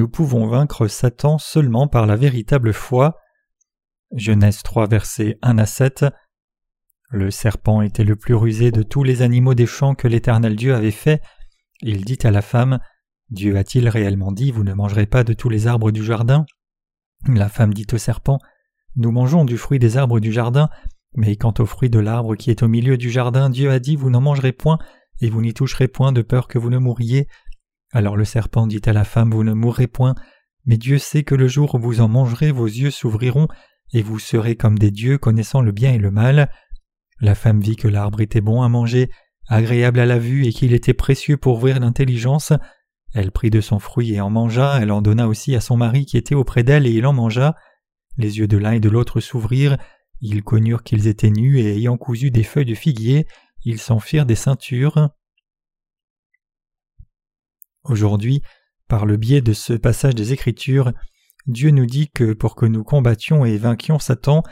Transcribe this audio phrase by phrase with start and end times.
[0.00, 3.18] Nous pouvons vaincre Satan seulement par la véritable foi.
[4.16, 6.06] Genèse 3 versets 1 à 7.
[7.10, 10.74] Le serpent était le plus rusé de tous les animaux des champs que l'Éternel Dieu
[10.74, 11.20] avait fait.
[11.82, 12.78] Il dit à la femme
[13.28, 16.46] Dieu a-t-il réellement dit Vous ne mangerez pas de tous les arbres du jardin?
[17.28, 18.38] La femme dit au serpent
[18.96, 20.70] Nous mangeons du fruit des arbres du jardin,
[21.14, 23.96] mais quant au fruit de l'arbre qui est au milieu du jardin, Dieu a dit
[23.96, 24.78] Vous n'en mangerez point,
[25.20, 27.28] et vous n'y toucherez point de peur que vous ne mouriez.
[27.92, 30.14] Alors le serpent dit à la femme Vous ne mourrez point,
[30.64, 33.48] mais Dieu sait que le jour où vous en mangerez, vos yeux s'ouvriront,
[33.92, 36.50] et vous serez comme des dieux connaissant le bien et le mal.
[37.20, 39.10] La femme vit que l'arbre était bon à manger,
[39.48, 42.52] agréable à la vue et qu'il était précieux pour ouvrir l'intelligence.
[43.12, 46.06] Elle prit de son fruit et en mangea, elle en donna aussi à son mari
[46.06, 47.56] qui était auprès d'elle et il en mangea.
[48.16, 49.76] Les yeux de l'un et de l'autre s'ouvrirent,
[50.20, 53.26] ils connurent qu'ils étaient nus et ayant cousu des feuilles de figuier,
[53.64, 55.10] ils s'en firent des ceintures.
[57.84, 58.42] Aujourd'hui,
[58.88, 60.92] par le biais de ce passage des Écritures,
[61.46, 64.42] Dieu nous dit que pour que nous combattions et vainquions Satan,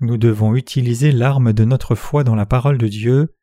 [0.00, 3.34] nous devons utiliser l'arme de notre foi dans la parole de Dieu.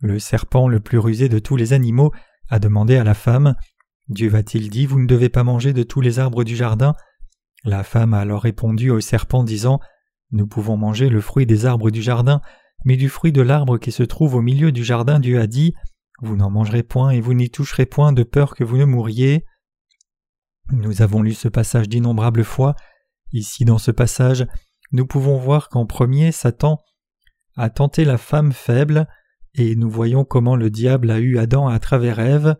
[0.00, 2.12] Le serpent le plus rusé de tous les animaux
[2.48, 3.56] a demandé à la femme
[4.08, 6.94] Dieu va-t-il dit Vous ne devez pas manger de tous les arbres du jardin?
[7.64, 9.80] La femme a alors répondu au serpent disant
[10.30, 12.42] Nous pouvons manger le fruit des arbres du jardin,
[12.84, 15.74] mais du fruit de l'arbre qui se trouve au milieu du jardin Dieu a dit
[16.20, 19.44] Vous n'en mangerez point et vous n'y toucherez point de peur que vous ne mouriez.
[20.70, 22.74] Nous avons lu ce passage d'innombrables fois.
[23.32, 24.46] Ici dans ce passage,
[24.92, 26.80] nous pouvons voir qu'en premier Satan
[27.56, 29.08] a tenté la femme faible,
[29.54, 32.56] et nous voyons comment le diable a eu Adam à travers Ève.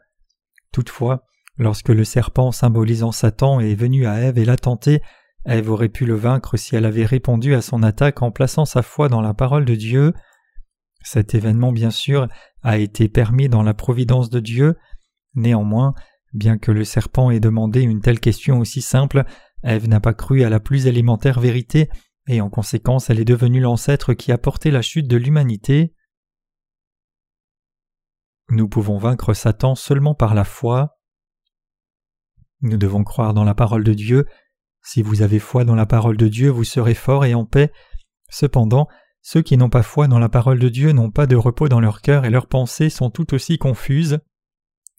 [0.73, 1.25] Toutefois,
[1.57, 5.01] lorsque le serpent symbolisant Satan est venu à Ève et l'a tenté,
[5.45, 8.83] Ève aurait pu le vaincre si elle avait répondu à son attaque en plaçant sa
[8.83, 10.13] foi dans la parole de Dieu.
[11.05, 12.27] Cet événement, bien sûr,
[12.63, 14.77] a été permis dans la providence de Dieu.
[15.35, 15.95] Néanmoins,
[16.33, 19.25] bien que le serpent ait demandé une telle question aussi simple,
[19.63, 21.89] Ève n'a pas cru à la plus élémentaire vérité
[22.27, 25.95] et en conséquence elle est devenue l'ancêtre qui a porté la chute de l'humanité.
[28.51, 30.99] Nous pouvons vaincre Satan seulement par la foi.
[32.61, 34.27] Nous devons croire dans la parole de Dieu.
[34.83, 37.73] Si vous avez foi dans la parole de Dieu, vous serez fort et en paix.
[38.29, 38.87] Cependant,
[39.27, 41.81] ceux qui n'ont pas foi dans la parole de Dieu n'ont pas de repos dans
[41.81, 44.19] leur cœur et leurs pensées sont tout aussi confuses,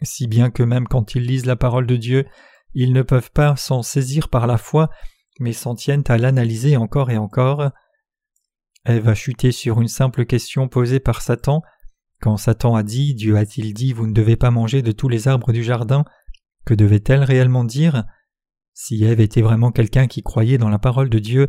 [0.02, 2.25] si bien que même quand ils lisent la parole de Dieu,
[2.74, 4.90] ils ne peuvent pas s'en saisir par la foi
[5.40, 7.69] mais s'en tiennent à l'analyser encore et encore.
[8.86, 11.62] Ève a chuté sur une simple question posée par Satan.
[12.19, 15.28] Quand Satan a dit Dieu a-t-il dit vous ne devez pas manger de tous les
[15.28, 16.06] arbres du jardin?
[16.66, 18.06] Que devait-elle réellement dire?
[18.74, 21.47] Si Ève était vraiment quelqu'un qui croyait dans la parole de Dieu,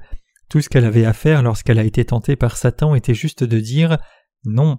[0.48, 3.58] tout ce qu'elle avait à faire lorsqu'elle a été tentée par Satan était juste de
[3.58, 3.98] dire
[4.44, 4.78] Non,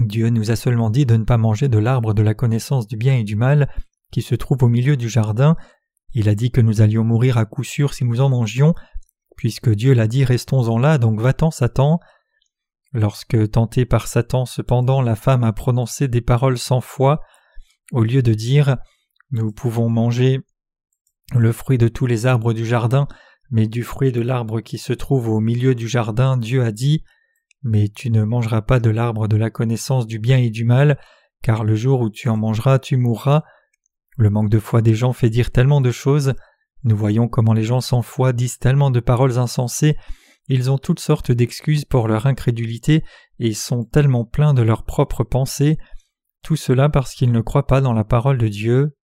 [0.00, 2.96] Dieu nous a seulement dit de ne pas manger de l'arbre de la connaissance du
[2.96, 3.68] bien et du mal
[4.10, 5.56] qui se trouve au milieu du jardin,
[6.14, 8.74] il a dit que nous allions mourir à coup sûr si nous en mangions.
[9.36, 11.98] Puisque Dieu l'a dit, restons-en là, donc va-t'en, Satan.
[12.92, 17.20] Lorsque, tentée par Satan, cependant, la femme a prononcé des paroles sans foi,
[17.90, 18.76] au lieu de dire
[19.32, 20.38] Nous pouvons manger
[21.34, 23.08] le fruit de tous les arbres du jardin,
[23.54, 27.04] mais du fruit de l'arbre qui se trouve au milieu du jardin, Dieu a dit
[27.62, 30.98] Mais tu ne mangeras pas de l'arbre de la connaissance du bien et du mal,
[31.40, 33.44] car le jour où tu en mangeras, tu mourras.
[34.16, 36.34] Le manque de foi des gens fait dire tellement de choses,
[36.82, 39.96] nous voyons comment les gens sans foi disent tellement de paroles insensées,
[40.48, 43.04] ils ont toutes sortes d'excuses pour leur incrédulité
[43.38, 45.78] et sont tellement pleins de leurs propres pensées,
[46.42, 48.96] tout cela parce qu'ils ne croient pas dans la parole de Dieu.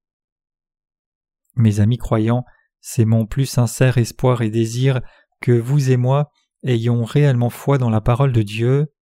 [1.55, 2.45] Mes amis croyants,
[2.81, 5.01] c'est mon plus sincère espoir et désir
[5.41, 6.31] que vous et moi
[6.65, 8.93] ayons réellement foi dans la parole de Dieu,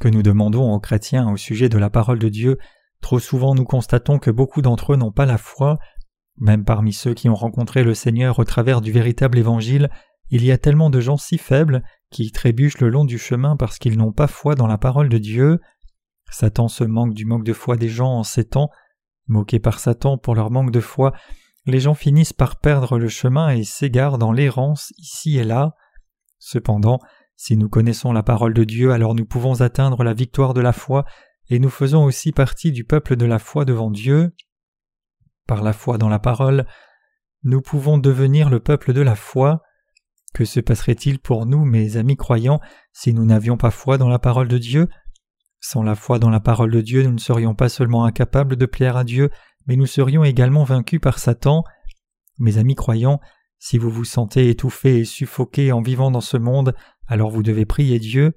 [0.00, 2.58] que nous demandons aux chrétiens au sujet de la parole de Dieu
[3.02, 5.78] Trop souvent nous constatons que beaucoup d'entre eux n'ont pas la foi.
[6.38, 9.90] Même parmi ceux qui ont rencontré le Seigneur au travers du véritable Évangile,
[10.30, 13.78] il y a tellement de gens si faibles qui trébuchent le long du chemin parce
[13.78, 15.60] qu'ils n'ont pas foi dans la parole de Dieu.
[16.30, 18.70] Satan se manque du manque de foi des gens en ces temps.
[19.26, 21.12] Moqués par Satan pour leur manque de foi,
[21.66, 25.74] les gens finissent par perdre le chemin et s'égarent dans l'errance ici et là.
[26.38, 26.98] Cependant,
[27.36, 30.72] si nous connaissons la parole de Dieu, alors nous pouvons atteindre la victoire de la
[30.72, 31.04] foi
[31.48, 34.34] et nous faisons aussi partie du peuple de la foi devant Dieu.
[35.46, 36.66] Par la foi dans la parole,
[37.42, 39.62] nous pouvons devenir le peuple de la foi.
[40.34, 42.60] Que se passerait-il pour nous, mes amis croyants,
[42.92, 44.88] si nous n'avions pas foi dans la parole de Dieu?
[45.60, 48.66] Sans la foi dans la parole de Dieu, nous ne serions pas seulement incapables de
[48.66, 49.30] plaire à Dieu,
[49.66, 51.64] mais nous serions également vaincus par Satan.
[52.38, 53.20] Mes amis croyants,
[53.58, 56.74] si vous vous sentez étouffés et suffoqués en vivant dans ce monde,
[57.06, 58.34] alors vous devez prier Dieu.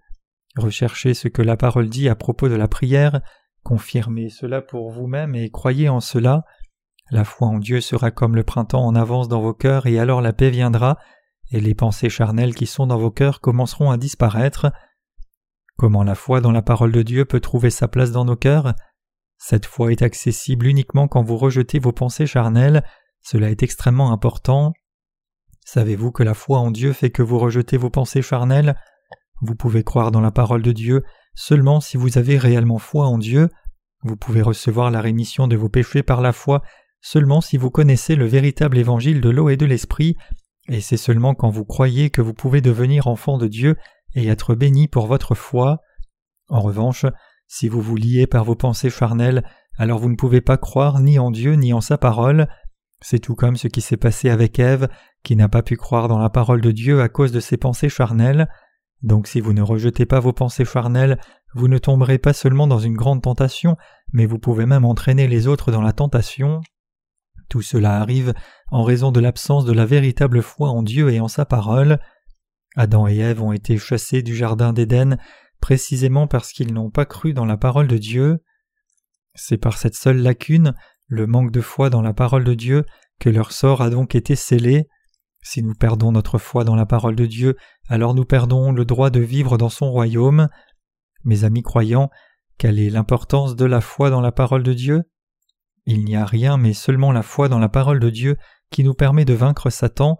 [0.55, 3.21] Recherchez ce que la parole dit à propos de la prière,
[3.63, 6.43] confirmez cela pour vous-même et croyez en cela.
[7.11, 10.21] La foi en Dieu sera comme le printemps en avance dans vos cœurs et alors
[10.21, 10.97] la paix viendra
[11.51, 14.71] et les pensées charnelles qui sont dans vos cœurs commenceront à disparaître.
[15.77, 18.73] Comment la foi dans la parole de Dieu peut trouver sa place dans nos cœurs?
[19.37, 22.83] Cette foi est accessible uniquement quand vous rejetez vos pensées charnelles,
[23.21, 24.73] cela est extrêmement important.
[25.65, 28.75] Savez-vous que la foi en Dieu fait que vous rejetez vos pensées charnelles?
[29.41, 31.03] Vous pouvez croire dans la parole de Dieu
[31.33, 33.49] seulement si vous avez réellement foi en Dieu.
[34.03, 36.61] Vous pouvez recevoir la rémission de vos péchés par la foi
[37.01, 40.17] seulement si vous connaissez le véritable évangile de l'eau et de l'esprit,
[40.67, 43.75] et c'est seulement quand vous croyez que vous pouvez devenir enfant de Dieu
[44.15, 45.81] et être béni pour votre foi.
[46.49, 47.05] En revanche,
[47.47, 49.43] si vous vous liez par vos pensées charnelles,
[49.77, 52.47] alors vous ne pouvez pas croire ni en Dieu ni en sa parole.
[53.01, 54.87] C'est tout comme ce qui s'est passé avec Ève,
[55.23, 57.89] qui n'a pas pu croire dans la parole de Dieu à cause de ses pensées
[57.89, 58.47] charnelles.
[59.01, 61.19] Donc si vous ne rejetez pas vos pensées charnelles,
[61.53, 63.77] vous ne tomberez pas seulement dans une grande tentation,
[64.11, 66.61] mais vous pouvez même entraîner les autres dans la tentation.
[67.49, 68.33] Tout cela arrive
[68.71, 71.99] en raison de l'absence de la véritable foi en Dieu et en sa parole.
[72.75, 75.17] Adam et Ève ont été chassés du jardin d'Éden
[75.65, 78.37] précisément parce qu'ils n'ont pas cru dans la parole de Dieu.
[79.33, 80.75] C'est par cette seule lacune,
[81.07, 82.85] le manque de foi dans la parole de Dieu,
[83.19, 84.87] que leur sort a donc été scellé.
[85.41, 87.57] Si nous perdons notre foi dans la parole de Dieu,
[87.89, 90.49] alors nous perdons le droit de vivre dans son royaume.
[91.23, 92.11] Mes amis croyants,
[92.59, 95.01] quelle est l'importance de la foi dans la parole de Dieu?
[95.87, 98.37] Il n'y a rien mais seulement la foi dans la parole de Dieu
[98.69, 100.19] qui nous permet de vaincre Satan.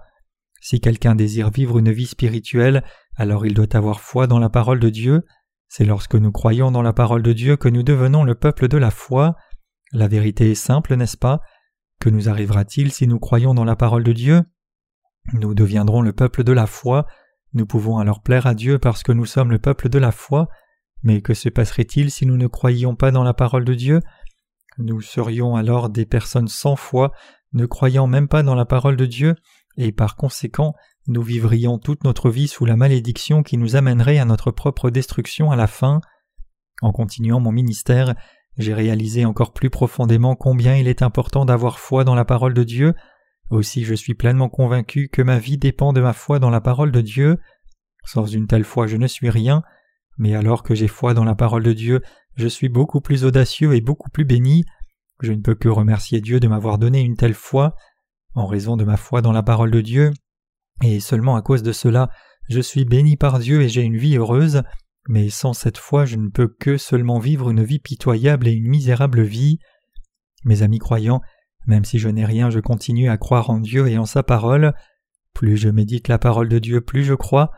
[0.60, 2.84] Si quelqu'un désire vivre une vie spirituelle,
[3.16, 5.22] alors il doit avoir foi dans la parole de Dieu.
[5.68, 8.78] C'est lorsque nous croyons dans la parole de Dieu que nous devenons le peuple de
[8.78, 9.36] la foi.
[9.92, 11.42] La vérité est simple, n'est-ce pas?
[12.00, 14.44] Que nous arrivera-t-il si nous croyons dans la parole de Dieu?
[15.34, 17.08] Nous deviendrons le peuple de la foi,
[17.54, 20.50] nous pouvons alors plaire à Dieu parce que nous sommes le peuple de la foi,
[21.04, 24.02] mais que se passerait-il si nous ne croyions pas dans la parole de Dieu?
[24.78, 27.12] Nous serions alors des personnes sans foi,
[27.54, 29.36] ne croyant même pas dans la parole de Dieu,
[29.78, 30.74] et par conséquent
[31.08, 35.52] nous vivrions toute notre vie sous la malédiction qui nous amènerait à notre propre destruction
[35.52, 36.02] à la fin.
[36.82, 38.16] En continuant mon ministère,
[38.58, 42.64] j'ai réalisé encore plus profondément combien il est important d'avoir foi dans la parole de
[42.64, 42.94] Dieu,
[43.50, 46.92] aussi je suis pleinement convaincu que ma vie dépend de ma foi dans la parole
[46.92, 47.38] de Dieu.
[48.06, 49.64] Sans une telle foi je ne suis rien,
[50.18, 52.02] mais alors que j'ai foi dans la parole de Dieu,
[52.36, 54.64] je suis beaucoup plus audacieux et beaucoup plus béni.
[55.22, 57.76] Je ne peux que remercier Dieu de m'avoir donné une telle foi.
[58.34, 60.12] En raison de ma foi dans la parole de Dieu,
[60.84, 62.10] et seulement à cause de cela,
[62.50, 64.64] je suis béni par Dieu et j'ai une vie heureuse,
[65.08, 68.68] mais sans cette foi je ne peux que seulement vivre une vie pitoyable et une
[68.68, 69.60] misérable vie.
[70.44, 71.22] Mes amis croyants,
[71.68, 74.74] même si je n'ai rien, je continue à croire en Dieu et en sa parole.
[75.34, 77.52] Plus je médite la parole de Dieu, plus je crois.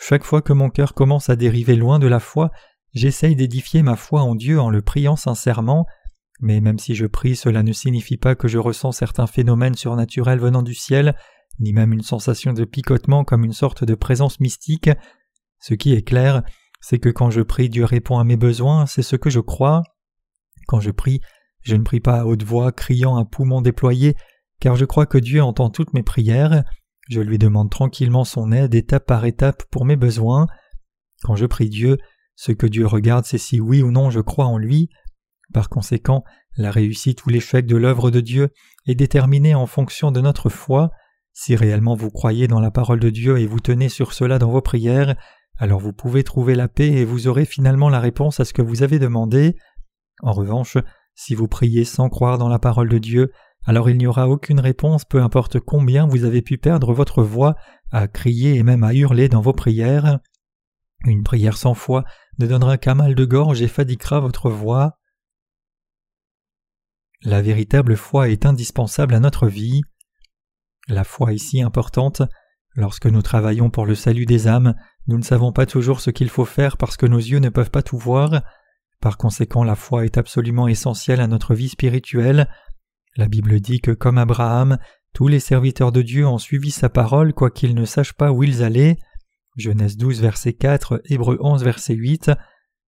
[0.00, 2.50] Chaque fois que mon cœur commence à dériver loin de la foi,
[2.92, 5.86] j'essaye d'édifier ma foi en Dieu en le priant sincèrement.
[6.40, 10.40] Mais même si je prie, cela ne signifie pas que je ressens certains phénomènes surnaturels
[10.40, 11.14] venant du ciel,
[11.60, 14.90] ni même une sensation de picotement comme une sorte de présence mystique.
[15.60, 16.42] Ce qui est clair,
[16.80, 19.82] c'est que quand je prie, Dieu répond à mes besoins, c'est ce que je crois.
[20.66, 21.20] Quand je prie,
[21.62, 24.16] je ne prie pas à haute voix, criant un poumon déployé,
[24.60, 26.64] car je crois que Dieu entend toutes mes prières.
[27.08, 30.46] Je lui demande tranquillement son aide étape par étape pour mes besoins.
[31.22, 31.98] Quand je prie Dieu,
[32.34, 34.88] ce que Dieu regarde, c'est si oui ou non je crois en lui.
[35.52, 36.24] Par conséquent,
[36.56, 38.50] la réussite ou l'échec de l'œuvre de Dieu
[38.86, 40.90] est déterminée en fonction de notre foi.
[41.32, 44.50] Si réellement vous croyez dans la parole de Dieu et vous tenez sur cela dans
[44.50, 45.16] vos prières,
[45.56, 48.62] alors vous pouvez trouver la paix et vous aurez finalement la réponse à ce que
[48.62, 49.56] vous avez demandé.
[50.22, 50.76] En revanche,
[51.14, 53.32] si vous priez sans croire dans la parole de Dieu,
[53.64, 57.54] alors il n'y aura aucune réponse peu importe combien vous avez pu perdre votre voix
[57.90, 60.18] à crier et même à hurler dans vos prières.
[61.04, 62.04] Une prière sans foi
[62.38, 64.98] ne donnera qu'un mal de gorge et fatiguera votre voix.
[67.22, 69.82] La véritable foi est indispensable à notre vie.
[70.88, 72.22] La foi si importante.
[72.74, 74.74] Lorsque nous travaillons pour le salut des âmes,
[75.06, 77.70] nous ne savons pas toujours ce qu'il faut faire parce que nos yeux ne peuvent
[77.70, 78.42] pas tout voir.
[79.00, 82.48] Par conséquent, la foi est absolument essentielle à notre vie spirituelle.
[83.16, 84.78] La Bible dit que comme Abraham,
[85.12, 88.62] tous les serviteurs de Dieu ont suivi sa parole quoiqu'ils ne sachent pas où ils
[88.62, 88.96] allaient.
[89.56, 92.30] Genèse 12 verset 4, Hébreu 11 verset 8.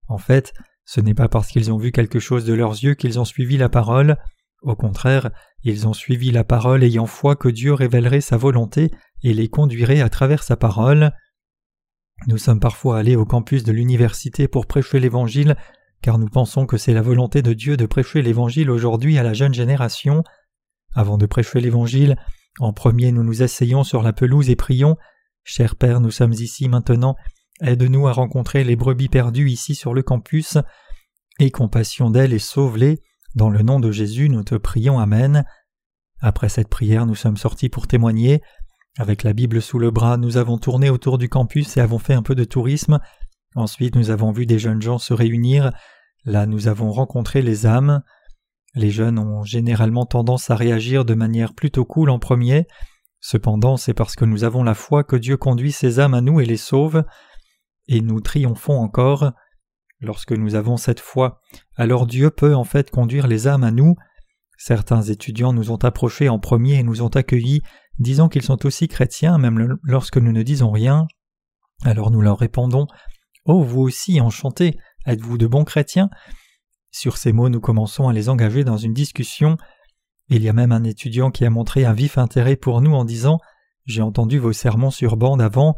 [0.08, 0.54] En fait,
[0.86, 3.58] ce n'est pas parce qu'ils ont vu quelque chose de leurs yeux qu'ils ont suivi
[3.58, 4.16] la parole,
[4.64, 5.30] au contraire,
[5.62, 8.90] ils ont suivi la parole ayant foi que Dieu révélerait sa volonté
[9.22, 11.12] et les conduirait à travers sa parole.
[12.26, 15.56] Nous sommes parfois allés au campus de l'université pour prêcher l'Évangile,
[16.00, 19.34] car nous pensons que c'est la volonté de Dieu de prêcher l'Évangile aujourd'hui à la
[19.34, 20.22] jeune génération.
[20.94, 22.16] Avant de prêcher l'Évangile,
[22.58, 24.96] en premier nous nous asseyons sur la pelouse et prions.
[25.42, 27.16] Cher Père, nous sommes ici maintenant,
[27.60, 30.56] aide-nous à rencontrer les brebis perdues ici sur le campus,
[31.38, 33.02] et compassion d'elles et sauve-les.
[33.34, 35.44] Dans le nom de Jésus, nous te prions Amen.
[36.20, 38.42] Après cette prière, nous sommes sortis pour témoigner.
[38.96, 42.14] Avec la Bible sous le bras, nous avons tourné autour du campus et avons fait
[42.14, 43.00] un peu de tourisme.
[43.56, 45.72] Ensuite, nous avons vu des jeunes gens se réunir.
[46.24, 48.02] Là, nous avons rencontré les âmes.
[48.76, 52.68] Les jeunes ont généralement tendance à réagir de manière plutôt cool en premier.
[53.20, 56.40] Cependant, c'est parce que nous avons la foi que Dieu conduit ces âmes à nous
[56.40, 57.04] et les sauve.
[57.88, 59.32] Et nous triomphons encore.
[60.04, 61.40] Lorsque nous avons cette foi,
[61.76, 63.96] alors Dieu peut en fait conduire les âmes à nous.
[64.58, 67.62] Certains étudiants nous ont approchés en premier et nous ont accueillis,
[67.98, 71.06] disant qu'ils sont aussi chrétiens même lorsque nous ne disons rien.
[71.84, 72.86] Alors nous leur répondons
[73.46, 76.10] Oh, vous aussi, enchanté, êtes-vous de bons chrétiens?
[76.90, 79.56] Sur ces mots, nous commençons à les engager dans une discussion.
[80.28, 83.04] Il y a même un étudiant qui a montré un vif intérêt pour nous en
[83.04, 83.38] disant
[83.86, 85.74] J'ai entendu vos sermons sur bande avant.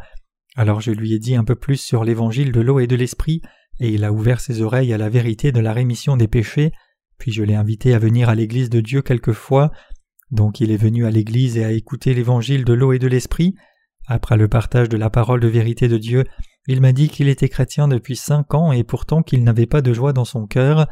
[0.56, 3.40] Alors je lui ai dit un peu plus sur l'évangile de l'eau et de l'esprit,
[3.80, 6.72] et il a ouvert ses oreilles à la vérité de la rémission des péchés,
[7.18, 9.70] puis je l'ai invité à venir à l'église de Dieu quelquefois.
[10.30, 13.54] Donc il est venu à l'église et a écouté l'évangile de l'eau et de l'esprit.
[14.06, 16.24] Après le partage de la parole de vérité de Dieu,
[16.68, 19.92] il m'a dit qu'il était chrétien depuis cinq ans et pourtant qu'il n'avait pas de
[19.92, 20.88] joie dans son cœur.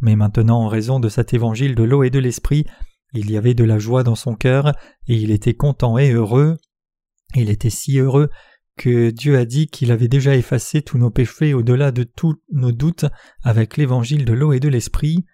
[0.00, 2.66] Mais maintenant, en raison de cet évangile de l'eau et de l'esprit,
[3.14, 4.72] il y avait de la joie dans son cœur
[5.06, 6.56] et il était content et heureux.
[7.34, 8.30] Il était si heureux
[8.78, 12.72] que Dieu a dit qu'il avait déjà effacé tous nos péchés au-delà de tous nos
[12.72, 13.04] doutes
[13.42, 15.26] avec l'évangile de l'eau et de l'esprit.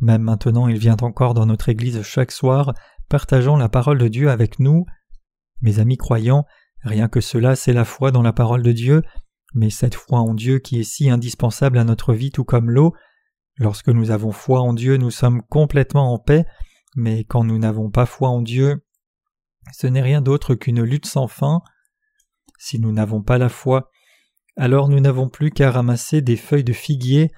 [0.00, 2.74] Même maintenant, il vient encore dans notre Église chaque soir,
[3.08, 4.84] partageant la parole de Dieu avec nous.
[5.60, 6.44] Mes amis croyants,
[6.82, 9.02] rien que cela, c'est la foi dans la parole de Dieu,
[9.54, 12.94] mais cette foi en Dieu qui est si indispensable à notre vie tout comme l'eau,
[13.58, 16.44] lorsque nous avons foi en Dieu nous sommes complètement en paix,
[16.96, 18.82] mais quand nous n'avons pas foi en Dieu,
[19.72, 21.60] ce n'est rien d'autre qu'une lutte sans fin.
[22.58, 23.90] Si nous n'avons pas la foi,
[24.56, 27.30] alors nous n'avons plus qu'à ramasser des feuilles de figuier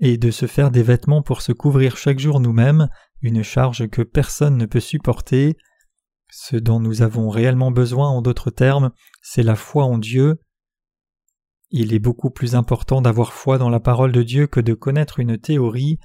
[0.00, 2.88] et de se faire des vêtements pour se couvrir chaque jour nous-mêmes,
[3.22, 5.56] une charge que personne ne peut supporter.
[6.30, 8.90] Ce dont nous avons réellement besoin, en d'autres termes,
[9.22, 10.40] c'est la foi en Dieu.
[11.70, 15.20] Il est beaucoup plus important d'avoir foi dans la parole de Dieu que de connaître
[15.20, 15.98] une théorie.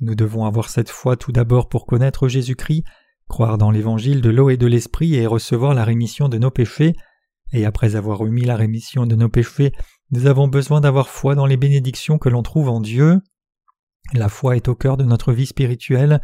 [0.00, 2.84] Nous devons avoir cette foi tout d'abord pour connaître Jésus-Christ,
[3.28, 6.94] croire dans l'évangile de l'eau et de l'esprit et recevoir la rémission de nos péchés,
[7.52, 9.72] et après avoir remis la rémission de nos péchés,
[10.10, 13.20] nous avons besoin d'avoir foi dans les bénédictions que l'on trouve en Dieu.
[14.12, 16.20] La foi est au cœur de notre vie spirituelle,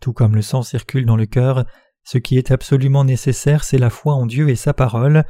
[0.00, 1.64] tout comme le sang circule dans le cœur,
[2.04, 5.24] ce qui est absolument nécessaire, c'est la foi en Dieu et sa parole.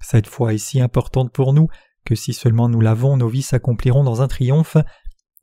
[0.00, 1.68] Cette foi est si importante pour nous
[2.04, 4.76] que si seulement nous l'avons, nos vies s'accompliront dans un triomphe.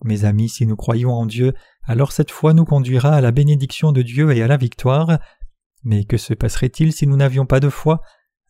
[0.03, 1.53] Mes amis, si nous croyons en Dieu,
[1.83, 5.19] alors cette foi nous conduira à la bénédiction de Dieu et à la victoire.
[5.83, 8.01] Mais que se passerait-il si nous n'avions pas de foi?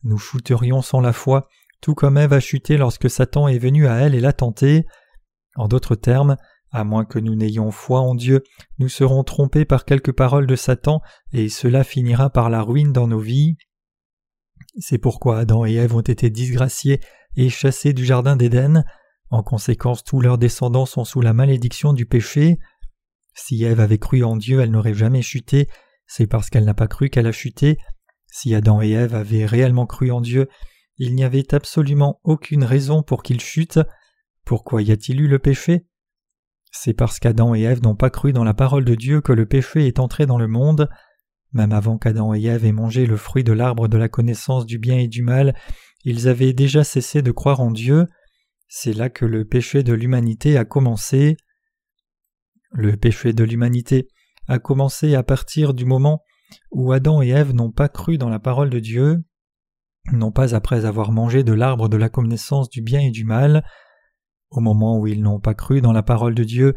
[0.02, 1.48] Nous chuterions sans la foi,
[1.80, 4.86] tout comme Ève a chuté lorsque Satan est venu à elle et l'a tentée.
[5.56, 6.36] En d'autres termes,
[6.72, 8.42] à moins que nous n'ayons foi en Dieu,
[8.78, 11.00] nous serons trompés par quelques paroles de Satan,
[11.32, 13.56] et cela finira par la ruine dans nos vies.
[14.78, 17.00] C'est pourquoi Adam et Ève ont été disgraciés
[17.36, 18.84] et chassés du jardin d'Éden.
[19.30, 22.58] En conséquence, tous leurs descendants sont sous la malédiction du péché.
[23.34, 25.68] Si Ève avait cru en Dieu, elle n'aurait jamais chuté,
[26.06, 27.78] c'est parce qu'elle n'a pas cru qu'elle a chuté.
[28.30, 30.48] Si Adam et Ève avaient réellement cru en Dieu,
[30.96, 33.80] il n'y avait absolument aucune raison pour qu'ils chutent.
[34.44, 35.86] Pourquoi y a-t-il eu le péché?
[36.72, 39.46] C'est parce qu'Adam et Ève n'ont pas cru dans la parole de Dieu que le
[39.46, 40.88] péché est entré dans le monde.
[41.52, 44.78] Même avant qu'Adam et Ève aient mangé le fruit de l'arbre de la connaissance du
[44.78, 45.54] bien et du mal,
[46.04, 48.06] ils avaient déjà cessé de croire en Dieu.
[48.68, 51.36] C'est là que le péché de l'humanité a commencé.
[52.70, 54.06] Le péché de l'humanité
[54.46, 56.22] a commencé à partir du moment
[56.70, 59.22] où Adam et Ève n'ont pas cru dans la parole de Dieu,
[60.12, 63.64] non pas après avoir mangé de l'arbre de la connaissance du bien et du mal.
[64.50, 66.74] Au moment où ils n'ont pas cru dans la parole de Dieu,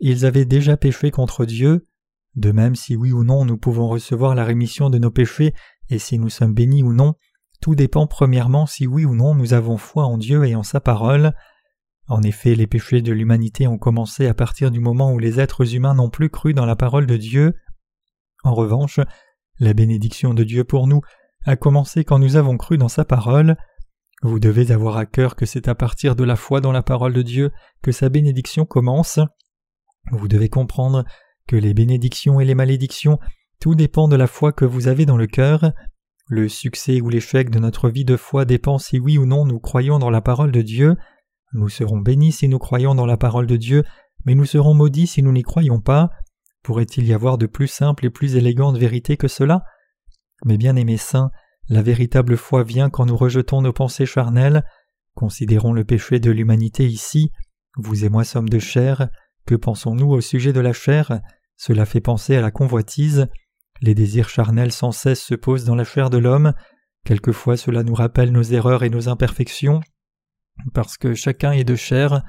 [0.00, 1.88] ils avaient déjà péché contre Dieu.
[2.36, 5.54] De même, si oui ou non nous pouvons recevoir la rémission de nos péchés
[5.88, 7.14] et si nous sommes bénis ou non,
[7.60, 10.80] tout dépend premièrement si oui ou non nous avons foi en Dieu et en sa
[10.80, 11.32] parole.
[12.06, 15.74] En effet, les péchés de l'humanité ont commencé à partir du moment où les êtres
[15.74, 17.54] humains n'ont plus cru dans la parole de Dieu.
[18.44, 19.00] En revanche,
[19.58, 21.00] la bénédiction de Dieu pour nous
[21.44, 23.56] a commencé quand nous avons cru dans sa parole.
[24.22, 27.12] Vous devez avoir à cœur que c'est à partir de la foi dans la parole
[27.12, 27.52] de Dieu
[27.82, 29.20] que sa bénédiction commence.
[30.10, 31.04] Vous devez comprendre
[31.46, 33.18] que les bénédictions et les malédictions,
[33.60, 35.72] tout dépend de la foi que vous avez dans le cœur.
[36.28, 39.60] Le succès ou l'échec de notre vie de foi dépend si oui ou non nous
[39.60, 40.96] croyons dans la parole de Dieu.
[41.54, 43.84] Nous serons bénis si nous croyons dans la parole de Dieu,
[44.26, 46.10] mais nous serons maudits si nous n'y croyons pas.
[46.62, 49.64] Pourrait-il y avoir de plus simple et plus élégante vérité que cela?
[50.44, 51.30] Mes bien-aimés saints,
[51.68, 54.62] la véritable foi vient quand nous rejetons nos pensées charnelles.
[55.14, 57.30] Considérons le péché de l'humanité ici.
[57.76, 59.08] Vous et moi sommes de chair.
[59.46, 61.20] Que pensons-nous au sujet de la chair?
[61.56, 63.26] Cela fait penser à la convoitise.
[63.80, 66.52] Les désirs charnels sans cesse se posent dans la chair de l'homme.
[67.04, 69.80] Quelquefois cela nous rappelle nos erreurs et nos imperfections.
[70.74, 72.22] Parce que chacun est de chair,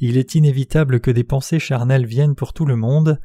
[0.00, 3.20] il est inévitable que des pensées charnelles viennent pour tout le monde.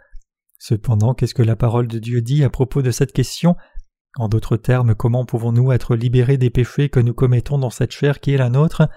[0.59, 3.55] Cependant, qu'est-ce que la parole de Dieu dit à propos de cette question?
[4.17, 8.19] En d'autres termes, comment pouvons-nous être libérés des péchés que nous commettons dans cette chair
[8.19, 8.89] qui est la nôtre?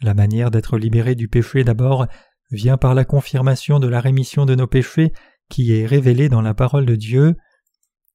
[0.00, 2.06] La manière d'être libéré du péché d'abord
[2.52, 5.12] vient par la confirmation de la rémission de nos péchés
[5.48, 7.34] qui est révélée dans la parole de Dieu.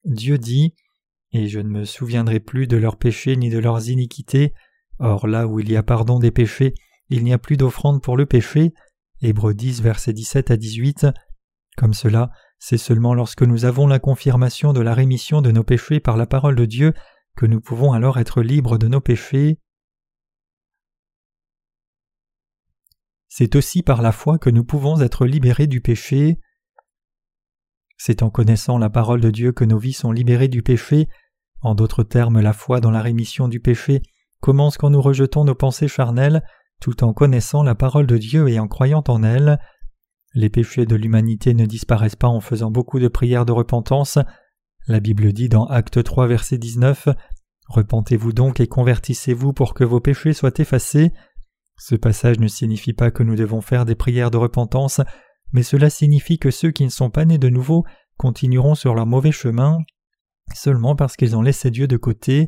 [0.06, 0.74] Dieu dit
[1.34, 4.54] Et je ne me souviendrai plus de leurs péchés ni de leurs iniquités.
[5.00, 6.74] Or là où il y a pardon des péchés,
[7.10, 8.74] il n'y a plus d'offrande pour le péché.
[9.22, 11.08] Hébreux 10, versets 17 à 18.
[11.78, 12.32] Comme cela,
[12.64, 16.28] c'est seulement lorsque nous avons la confirmation de la rémission de nos péchés par la
[16.28, 16.94] parole de Dieu
[17.36, 19.60] que nous pouvons alors être libres de nos péchés.
[23.30, 26.40] C'est aussi par la foi que nous pouvons être libérés du péché.
[27.98, 31.08] C'est en connaissant la parole de Dieu que nos vies sont libérées du péché.
[31.62, 34.04] En d'autres termes, la foi dans la rémission du péché
[34.40, 36.44] commence quand nous rejetons nos pensées charnelles,
[36.80, 39.58] tout en connaissant la parole de Dieu et en croyant en elle.
[40.34, 44.18] Les péchés de l'humanité ne disparaissent pas en faisant beaucoup de prières de repentance.
[44.88, 47.10] La Bible dit dans Acte 3 verset 19
[47.68, 51.12] Repentez-vous donc et convertissez-vous pour que vos péchés soient effacés.
[51.78, 55.02] Ce passage ne signifie pas que nous devons faire des prières de repentance,
[55.52, 57.86] mais cela signifie que ceux qui ne sont pas nés de nouveau
[58.18, 59.80] continueront sur leur mauvais chemin
[60.54, 62.48] seulement parce qu'ils ont laissé Dieu de côté.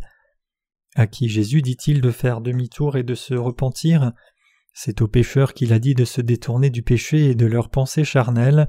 [0.95, 4.11] À qui Jésus dit-il de faire demi-tour et de se repentir?
[4.73, 8.03] C'est aux pécheurs qu'il a dit de se détourner du péché et de leurs pensées
[8.03, 8.67] charnelles.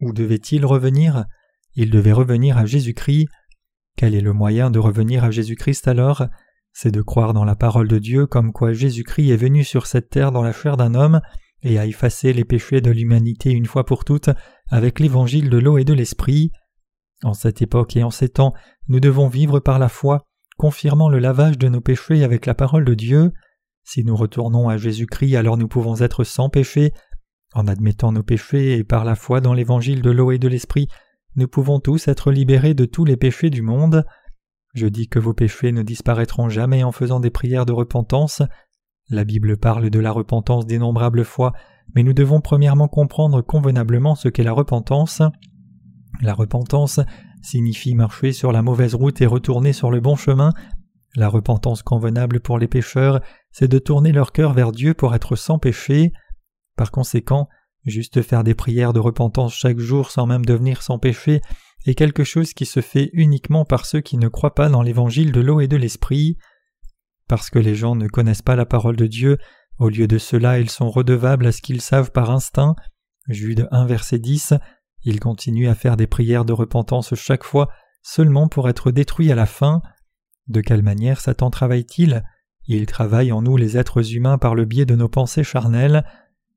[0.00, 1.26] Où devait-il revenir?
[1.74, 3.26] Il devait revenir à Jésus-Christ.
[3.96, 6.26] Quel est le moyen de revenir à Jésus-Christ alors?
[6.72, 10.10] C'est de croire dans la parole de Dieu comme quoi Jésus-Christ est venu sur cette
[10.10, 11.20] terre dans la chair d'un homme
[11.62, 14.30] et a effacé les péchés de l'humanité une fois pour toutes
[14.70, 16.52] avec l'évangile de l'eau et de l'esprit.
[17.24, 18.54] En cette époque et en ces temps,
[18.86, 20.24] nous devons vivre par la foi,
[20.56, 23.32] confirmant le lavage de nos péchés avec la parole de Dieu.
[23.88, 26.92] Si nous retournons à Jésus-Christ, alors nous pouvons être sans péché.
[27.54, 30.88] En admettant nos péchés et par la foi dans l'évangile de l'eau et de l'esprit,
[31.36, 34.04] nous pouvons tous être libérés de tous les péchés du monde.
[34.74, 38.42] Je dis que vos péchés ne disparaîtront jamais en faisant des prières de repentance,
[39.08, 41.54] la Bible parle de la repentance d'innombrables fois,
[41.94, 45.22] mais nous devons premièrement comprendre convenablement ce qu'est la repentance.
[46.20, 47.00] La repentance
[47.40, 50.52] signifie marcher sur la mauvaise route et retourner sur le bon chemin.
[51.16, 55.36] La repentance convenable pour les pécheurs, c'est de tourner leur cœur vers Dieu pour être
[55.36, 56.12] sans péché.
[56.76, 57.48] Par conséquent,
[57.84, 61.40] juste faire des prières de repentance chaque jour sans même devenir sans péché
[61.86, 65.32] est quelque chose qui se fait uniquement par ceux qui ne croient pas dans l'évangile
[65.32, 66.36] de l'eau et de l'esprit.
[67.28, 69.38] Parce que les gens ne connaissent pas la parole de Dieu,
[69.78, 72.74] au lieu de cela ils sont redevables à ce qu'ils savent par instinct.
[73.28, 74.54] Jude 1 verset 10,
[75.04, 77.68] ils continuent à faire des prières de repentance chaque fois,
[78.02, 79.82] seulement pour être détruits à la fin.
[80.48, 82.24] De quelle manière Satan travaille-t-il?
[82.66, 86.04] Il travaille en nous les êtres humains par le biais de nos pensées charnelles.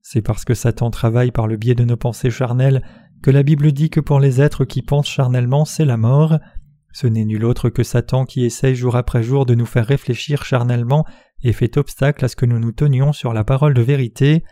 [0.01, 2.84] C'est parce que Satan travaille par le biais de nos pensées charnelles
[3.21, 6.39] que la Bible dit que pour les êtres qui pensent charnellement c'est la mort.
[6.93, 10.43] Ce n'est nul autre que Satan qui essaye jour après jour de nous faire réfléchir
[10.43, 11.06] charnellement
[11.43, 14.43] et fait obstacle à ce que nous nous tenions sur la parole de vérité.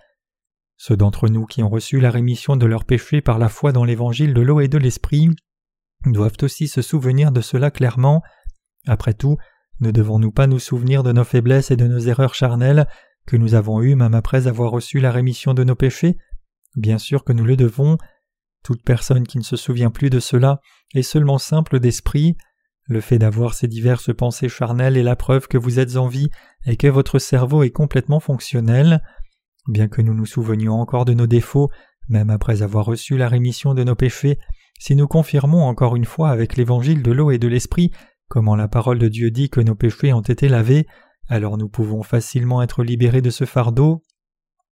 [0.77, 3.83] Ceux d'entre nous qui ont reçu la rémission de leurs péchés par la foi dans
[3.83, 5.29] l'évangile de l'eau et de l'esprit
[6.05, 8.21] doivent aussi se souvenir de cela clairement.
[8.89, 9.37] Après tout,
[9.81, 12.87] ne devons-nous pas nous souvenir de nos faiblesses et de nos erreurs charnelles
[13.27, 16.17] que nous avons eues même après avoir reçu la rémission de nos péchés?
[16.75, 17.99] Bien sûr que nous le devons.
[18.63, 20.59] Toute personne qui ne se souvient plus de cela
[20.95, 22.35] est seulement simple d'esprit.
[22.87, 26.29] Le fait d'avoir ces diverses pensées charnelles est la preuve que vous êtes en vie
[26.65, 29.03] et que votre cerveau est complètement fonctionnel.
[29.67, 31.69] Bien que nous nous souvenions encore de nos défauts,
[32.07, 34.39] même après avoir reçu la rémission de nos péchés,
[34.79, 37.91] si nous confirmons encore une fois avec l'évangile de l'eau et de l'esprit
[38.29, 40.87] comment la parole de Dieu dit que nos péchés ont été lavés,
[41.27, 44.03] alors nous pouvons facilement être libérés de ce fardeau.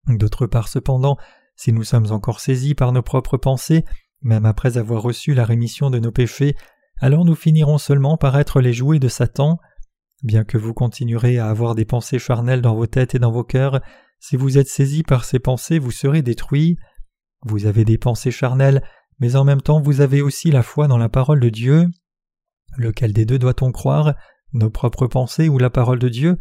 [0.06, 1.16] D'autre part cependant,
[1.56, 3.84] si nous sommes encore saisis par nos propres pensées,
[4.22, 6.54] même après avoir reçu la rémission de nos péchés,
[7.00, 9.58] alors nous finirons seulement par être les jouets de Satan.
[10.22, 13.44] Bien que vous continuerez à avoir des pensées charnelles dans vos têtes et dans vos
[13.44, 13.80] cœurs,
[14.20, 16.76] si vous êtes saisis par ces pensées, vous serez détruits.
[17.42, 18.82] Vous avez des pensées charnelles,
[19.18, 21.88] mais en même temps vous avez aussi la foi dans la parole de Dieu.
[22.76, 24.14] Lequel des deux doit-on croire,
[24.52, 26.38] nos propres pensées ou la parole de Dieu?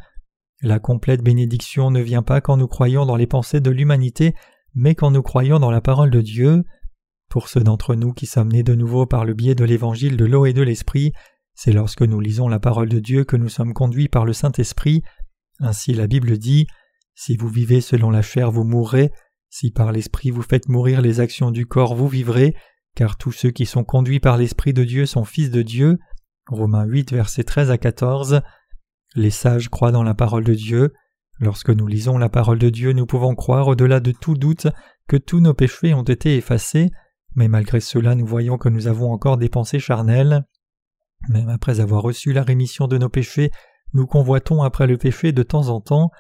[0.62, 4.34] La complète bénédiction ne vient pas quand nous croyons dans les pensées de l'humanité,
[4.74, 6.64] mais quand nous croyons dans la parole de Dieu.
[7.30, 10.26] Pour ceux d'entre nous qui sommes nés de nouveau par le biais de l'évangile de
[10.26, 11.14] l'eau et de l'esprit,
[11.56, 15.04] c'est lorsque nous lisons la parole de Dieu que nous sommes conduits par le Saint-Esprit.
[15.60, 16.68] Ainsi la Bible dit
[17.16, 19.12] Si vous vivez selon la chair, vous mourrez,
[19.50, 22.56] si par l'Esprit vous faites mourir les actions du corps, vous vivrez.
[22.96, 25.98] car tous ceux qui sont conduits par l'Esprit de Dieu sont fils de Dieu.
[26.48, 28.42] Romains 8, versets 13 à 14.
[29.16, 30.94] Les sages croient dans la parole de Dieu.
[31.40, 34.68] Lorsque nous lisons la parole de Dieu, nous pouvons croire au-delà de tout doute
[35.08, 36.92] que tous nos péchés ont été effacés,
[37.36, 40.46] mais malgré cela nous voyons que nous avons encore des pensées charnelles.
[41.30, 43.52] Même après avoir reçu la rémission de nos péchés,
[43.94, 46.12] nous convoitons après le péché de temps en temps.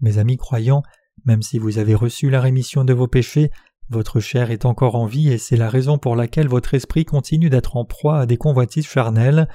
[0.00, 0.82] Mes amis croyants,
[1.24, 3.50] même si vous avez reçu la rémission de vos péchés,
[3.90, 7.50] votre chair est encore en vie et c'est la raison pour laquelle votre esprit continue
[7.50, 9.48] d'être en proie à des convoitises charnelles.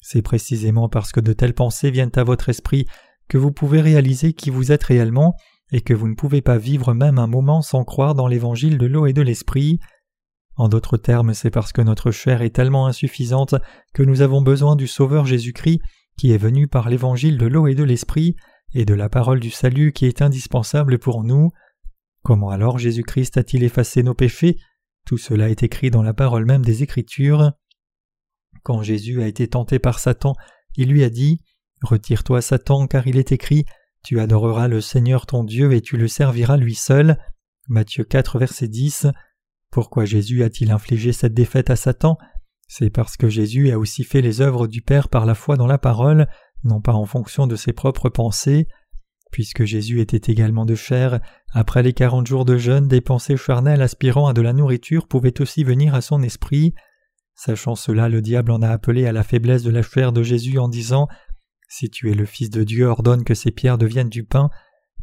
[0.00, 2.86] C'est précisément parce que de telles pensées viennent à votre esprit
[3.28, 5.34] que vous pouvez réaliser qui vous êtes réellement
[5.72, 8.86] et que vous ne pouvez pas vivre même un moment sans croire dans l'évangile de
[8.86, 9.78] l'eau et de l'esprit.
[10.56, 13.54] En d'autres termes, c'est parce que notre chair est tellement insuffisante
[13.94, 15.80] que nous avons besoin du Sauveur Jésus-Christ
[16.18, 18.34] qui est venu par l'évangile de l'eau et de l'esprit
[18.74, 21.50] et de la parole du salut qui est indispensable pour nous.
[22.22, 24.58] Comment alors Jésus-Christ a-t-il effacé nos péchés?
[25.06, 27.52] Tout cela est écrit dans la parole même des Écritures.
[28.62, 30.34] Quand Jésus a été tenté par Satan,
[30.76, 31.40] il lui a dit
[31.82, 33.64] Retire-toi, Satan, car il est écrit
[34.04, 37.18] Tu adoreras le Seigneur ton Dieu et tu le serviras lui seul.
[37.68, 39.06] Matthieu 4, verset 10.
[39.70, 42.18] Pourquoi Jésus a-t-il infligé cette défaite à Satan?
[42.68, 45.66] C'est parce que Jésus a aussi fait les œuvres du Père par la foi dans
[45.66, 46.28] la parole,
[46.64, 48.68] non pas en fonction de ses propres pensées.
[49.30, 51.20] Puisque Jésus était également de chair,
[51.52, 55.40] après les quarante jours de jeûne, des pensées charnelles aspirant à de la nourriture pouvaient
[55.40, 56.74] aussi venir à son esprit.
[57.34, 60.58] Sachant cela, le diable en a appelé à la faiblesse de la chair de Jésus
[60.58, 61.08] en disant
[61.68, 64.50] Si tu es le Fils de Dieu, ordonne que ces pierres deviennent du pain.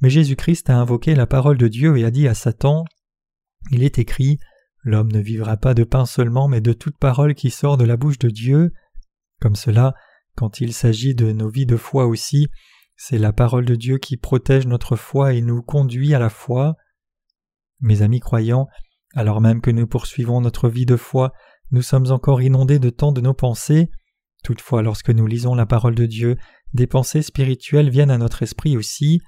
[0.02, 2.84] Mais Jésus-Christ a invoqué la parole de Dieu et a dit à Satan
[3.72, 4.40] Il est écrit
[4.84, 7.98] L'homme ne vivra pas de pain seulement, mais de toute parole qui sort de la
[7.98, 8.72] bouche de Dieu.
[9.42, 9.96] Comme cela,
[10.36, 12.48] quand il s'agit de nos vies de foi aussi,
[12.98, 16.76] c'est la parole de Dieu qui protège notre foi et nous conduit à la foi.
[17.80, 18.68] Mes amis croyants,
[19.14, 21.32] alors même que nous poursuivons notre vie de foi,
[21.70, 23.92] nous sommes encore inondés de tant de nos pensées.
[24.44, 26.38] Toutefois, lorsque nous lisons la parole de Dieu,
[26.74, 29.22] des pensées spirituelles viennent à notre esprit aussi.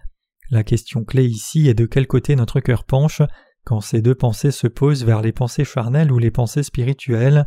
[0.50, 3.22] La question clé ici est de quel côté notre cœur penche
[3.66, 7.46] quand ces deux pensées se posent vers les pensées charnelles ou les pensées spirituelles.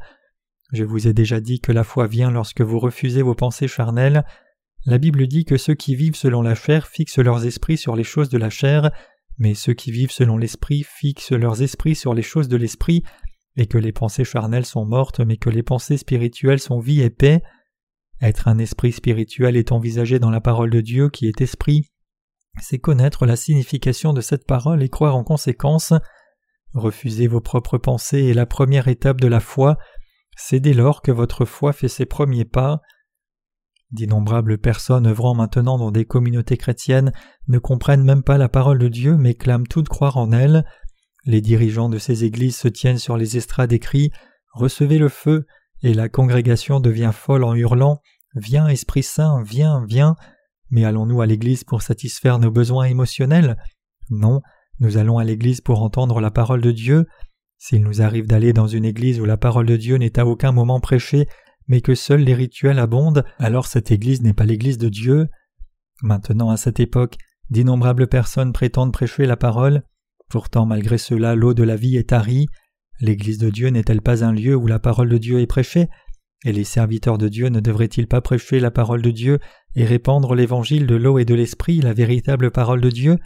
[0.73, 4.25] Je vous ai déjà dit que la foi vient lorsque vous refusez vos pensées charnelles
[4.85, 8.05] la Bible dit que ceux qui vivent selon la chair fixent leurs esprits sur les
[8.05, 8.91] choses de la chair,
[9.39, 13.03] mais ceux qui vivent selon l'esprit fixent leurs esprits sur les choses de l'esprit,
[13.57, 17.11] et que les pensées charnelles sont mortes, mais que les pensées spirituelles sont vie et
[17.11, 17.43] paix.
[18.21, 21.91] Être un esprit spirituel est envisagé dans la parole de Dieu qui est esprit.
[22.61, 25.93] C'est connaître la signification de cette parole et croire en conséquence.
[26.75, 29.77] Refuser vos propres pensées est la première étape de la foi.
[30.37, 32.81] C'est dès lors que votre foi fait ses premiers pas.
[33.93, 37.13] D'innombrables personnes œuvrant maintenant dans des communautés chrétiennes
[37.49, 40.65] ne comprennent même pas la parole de Dieu mais clament toutes croire en elle.
[41.25, 44.11] Les dirigeants de ces églises se tiennent sur les estrades et crient
[44.55, 45.47] Recevez le feu
[45.83, 48.01] et la congrégation devient folle en hurlant
[48.35, 50.17] Viens, Esprit Saint, viens, viens.
[50.71, 53.59] Mais allons-nous à l'église pour satisfaire nos besoins émotionnels?
[54.11, 54.41] Non,
[54.81, 57.07] nous allons à l'église pour entendre la parole de Dieu.
[57.59, 60.51] S'il nous arrive d'aller dans une église où la parole de Dieu n'est à aucun
[60.51, 61.29] moment prêchée,
[61.69, 65.29] mais que seuls les rituels abondent, alors cette Église n'est pas l'Église de Dieu.
[66.03, 67.17] Maintenant, à cette époque,
[67.51, 69.83] d'innombrables personnes prétendent prêcher la parole,
[70.29, 72.47] pourtant malgré cela l'eau de la vie est tarie.
[73.01, 75.89] L'Église de Dieu n'est-elle pas un lieu où la parole de Dieu est prêchée?
[76.45, 79.39] Et les serviteurs de Dieu ne devraient-ils pas prêcher la parole de Dieu
[79.77, 83.19] et répandre l'évangile de l'eau et de l'esprit, la véritable parole de Dieu?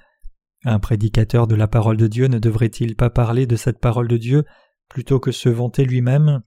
[0.64, 4.16] Un prédicateur de la parole de Dieu ne devrait-il pas parler de cette parole de
[4.16, 4.44] Dieu
[4.88, 6.42] plutôt que se vanter lui-même?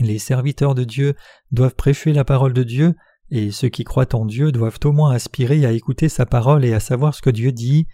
[0.00, 1.14] Les serviteurs de Dieu
[1.50, 2.94] doivent prêcher la parole de Dieu,
[3.30, 6.72] et ceux qui croient en Dieu doivent au moins aspirer à écouter sa parole et
[6.72, 7.86] à savoir ce que Dieu dit.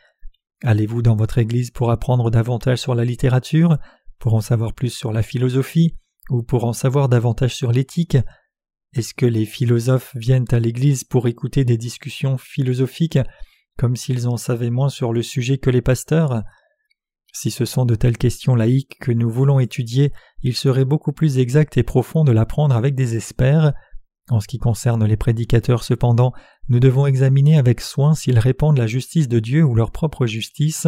[0.63, 3.79] Allez-vous dans votre Église pour apprendre davantage sur la littérature,
[4.19, 5.97] pour en savoir plus sur la philosophie,
[6.31, 8.19] ou pour en savoir davantage sur l'éthique?
[8.95, 13.19] Est-ce que les philosophes viennent à l'Église pour écouter des discussions philosophiques
[13.79, 16.43] comme s'ils en savaient moins sur le sujet que les pasteurs?
[17.33, 21.39] Si ce sont de telles questions laïques que nous voulons étudier, il serait beaucoup plus
[21.39, 23.73] exact et profond de l'apprendre avec des experts.
[24.31, 26.33] En ce qui concerne les prédicateurs cependant,
[26.69, 30.87] nous devons examiner avec soin s'ils répandent la justice de Dieu ou leur propre justice.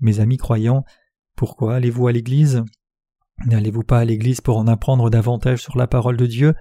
[0.00, 0.84] Mes amis croyants,
[1.36, 2.64] pourquoi allez-vous à l'Église?
[3.46, 6.54] N'allez-vous pas à l'Église pour en apprendre davantage sur la parole de Dieu?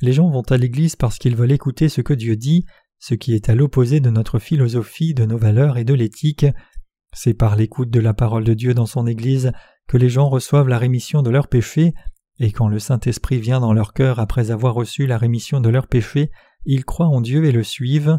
[0.00, 2.66] Les gens vont à l'Église parce qu'ils veulent écouter ce que Dieu dit,
[2.98, 6.46] ce qui est à l'opposé de notre philosophie, de nos valeurs et de l'éthique.
[7.12, 9.52] C'est par l'écoute de la parole de Dieu dans son Église
[9.86, 11.94] que les gens reçoivent la rémission de leurs péchés,
[12.38, 15.86] et quand le Saint-Esprit vient dans leur cœur après avoir reçu la rémission de leurs
[15.86, 16.30] péchés,
[16.64, 18.18] ils croient en Dieu et le suivent.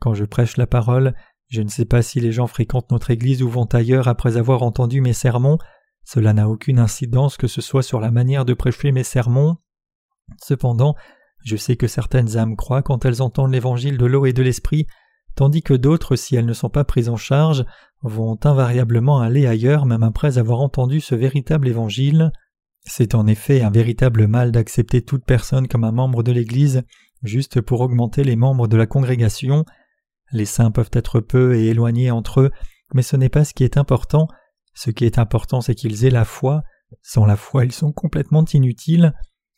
[0.00, 1.14] Quand je prêche la parole,
[1.48, 4.62] je ne sais pas si les gens fréquentent notre Église ou vont ailleurs après avoir
[4.62, 5.58] entendu mes sermons.
[6.04, 9.56] Cela n'a aucune incidence que ce soit sur la manière de prêcher mes sermons.
[10.42, 10.94] Cependant,
[11.44, 14.86] je sais que certaines âmes croient quand elles entendent l'évangile de l'eau et de l'esprit,
[15.36, 17.64] tandis que d'autres, si elles ne sont pas prises en charge,
[18.02, 22.32] vont invariablement aller ailleurs même après avoir entendu ce véritable évangile.
[22.84, 26.82] C'est en effet un véritable mal d'accepter toute personne comme un membre de l'Église
[27.22, 29.64] juste pour augmenter les membres de la congrégation.
[30.32, 32.50] Les saints peuvent être peu et éloignés entre eux,
[32.94, 34.28] mais ce n'est pas ce qui est important.
[34.74, 36.62] Ce qui est important, c'est qu'ils aient la foi.
[37.02, 39.12] Sans la foi, ils sont complètement inutiles.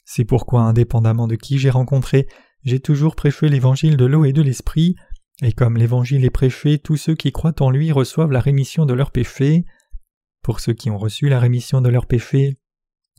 [0.04, 2.26] C'est pourquoi, indépendamment de qui j'ai rencontré,
[2.62, 4.96] j'ai toujours prêché l'évangile de l'eau et de l'esprit,
[5.42, 8.94] et comme l'évangile est prêché, tous ceux qui croient en lui reçoivent la rémission de
[8.94, 9.64] leurs péchés.
[10.42, 12.58] Pour ceux qui ont reçu la rémission de leurs péchés,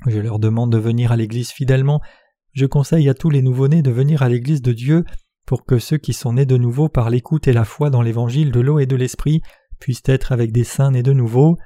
[0.08, 2.02] je leur demande de venir à l'Église fidèlement
[2.54, 5.06] je conseille à tous les nouveau-nés de venir à l'Église de Dieu
[5.46, 8.52] pour que ceux qui sont nés de nouveau par l'écoute et la foi dans l'Évangile
[8.52, 9.42] de l'eau et de l'Esprit
[9.80, 11.58] puissent être avec des saints nés de nouveau.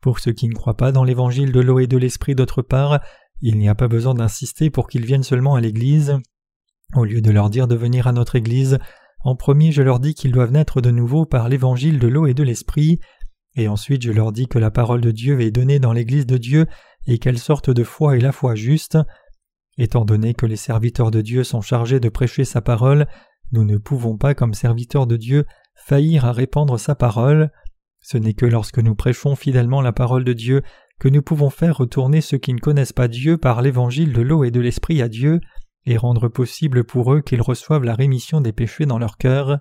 [0.00, 3.00] Pour ceux qui ne croient pas dans l'Évangile de l'eau et de l'Esprit d'autre part,
[3.40, 6.18] il n'y a pas besoin d'insister pour qu'ils viennent seulement à l'Église.
[6.94, 8.78] Au lieu de leur dire de venir à notre Église,
[9.22, 12.34] en premier je leur dis qu'ils doivent naître de nouveau par l'Évangile de l'eau et
[12.34, 13.00] de l'Esprit,
[13.56, 16.38] et ensuite je leur dis que la parole de Dieu est donnée dans l'Église de
[16.38, 16.66] Dieu
[17.06, 18.98] et quelle sorte de foi est la foi juste.
[19.78, 23.06] Étant donné que les serviteurs de Dieu sont chargés de prêcher sa parole,
[23.52, 27.50] nous ne pouvons pas, comme serviteurs de Dieu, faillir à répandre sa parole.
[28.00, 30.62] Ce n'est que lorsque nous prêchons fidèlement la parole de Dieu
[30.98, 34.44] que nous pouvons faire retourner ceux qui ne connaissent pas Dieu par l'évangile de l'eau
[34.44, 35.40] et de l'esprit à Dieu,
[35.86, 39.58] et rendre possible pour eux qu'ils reçoivent la rémission des péchés dans leur cœur.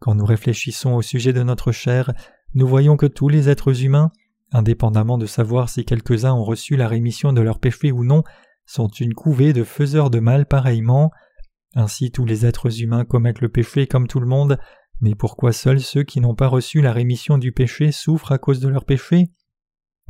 [0.00, 2.12] Quand nous réfléchissons au sujet de notre chair,
[2.54, 4.10] nous voyons que tous les êtres humains,
[4.52, 8.22] indépendamment de savoir si quelques-uns ont reçu la rémission de leurs péchés ou non,
[8.64, 11.10] sont une couvée de faiseurs de mal pareillement.
[11.74, 14.58] Ainsi tous les êtres humains commettent le péché comme tout le monde,
[15.00, 18.60] mais pourquoi seuls ceux qui n'ont pas reçu la rémission du péché souffrent à cause
[18.60, 19.30] de leurs péchés?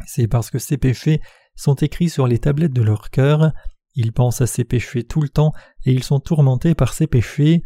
[0.06, 1.20] C'est parce que ces péchés
[1.54, 3.52] sont écrits sur les tablettes de leur cœur,
[3.96, 5.52] ils pensent à ces péchés tout le temps
[5.84, 7.62] et ils sont tourmentés par ces péchés.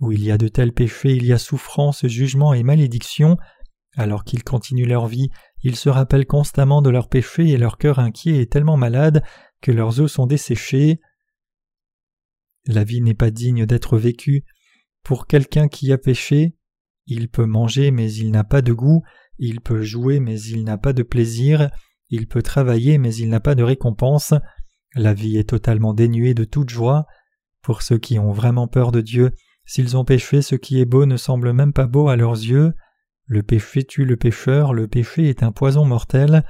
[0.00, 3.36] Où il y a de tels péchés, il y a souffrance, jugement et malédiction.
[3.96, 5.30] Alors qu'ils continuent leur vie,
[5.62, 9.22] ils se rappellent constamment de leurs péchés et leur cœur inquiet est tellement malade
[9.60, 11.00] que leurs os sont desséchés.
[12.66, 14.44] La vie n'est pas digne d'être vécue.
[15.02, 16.56] Pour quelqu'un qui a péché,
[17.06, 19.02] il peut manger mais il n'a pas de goût,
[19.38, 21.70] il peut jouer mais il n'a pas de plaisir,
[22.10, 24.34] il peut travailler mais il n'a pas de récompense.
[24.94, 27.06] La vie est totalement dénuée de toute joie.
[27.62, 29.32] Pour ceux qui ont vraiment peur de Dieu,
[29.64, 32.74] s'ils ont péché, ce qui est beau ne semble même pas beau à leurs yeux.
[33.26, 36.44] Le péché tue le pécheur, le péché est un poison mortel.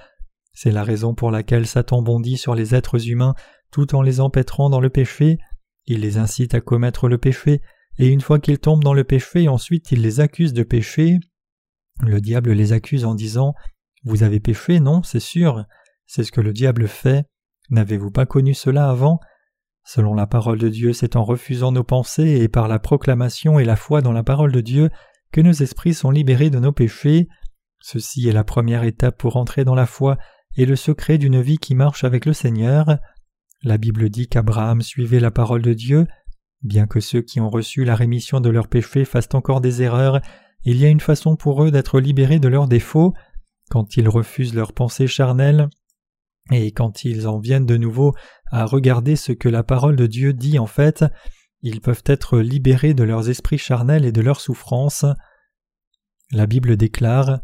[0.52, 3.34] C'est la raison pour laquelle Satan bondit sur les êtres humains
[3.74, 5.38] tout en les empêtrant dans le péché,
[5.86, 7.60] il les incite à commettre le péché,
[7.98, 11.18] et une fois qu'ils tombent dans le péché, ensuite il les accuse de péché.
[12.00, 13.52] Le diable les accuse en disant
[14.04, 15.64] Vous avez péché, non, c'est sûr.
[16.06, 17.24] C'est ce que le diable fait.
[17.70, 19.20] N'avez-vous pas connu cela avant?
[19.84, 23.64] Selon la parole de Dieu, c'est en refusant nos pensées et par la proclamation et
[23.64, 24.90] la foi dans la parole de Dieu
[25.30, 27.28] que nos esprits sont libérés de nos péchés.
[27.80, 30.16] Ceci est la première étape pour entrer dans la foi
[30.56, 32.98] et le secret d'une vie qui marche avec le Seigneur.
[33.62, 36.06] La Bible dit qu'Abraham suivait la parole de Dieu.
[36.62, 40.20] Bien que ceux qui ont reçu la rémission de leurs péchés fassent encore des erreurs,
[40.64, 43.12] il y a une façon pour eux d'être libérés de leurs défauts,
[43.70, 45.68] quand ils refusent leurs pensées charnelles,
[46.50, 48.14] et quand ils en viennent de nouveau
[48.50, 51.04] à regarder ce que la parole de Dieu dit en fait,
[51.62, 55.06] ils peuvent être libérés de leurs esprits charnels et de leurs souffrances.
[56.30, 57.40] La Bible déclare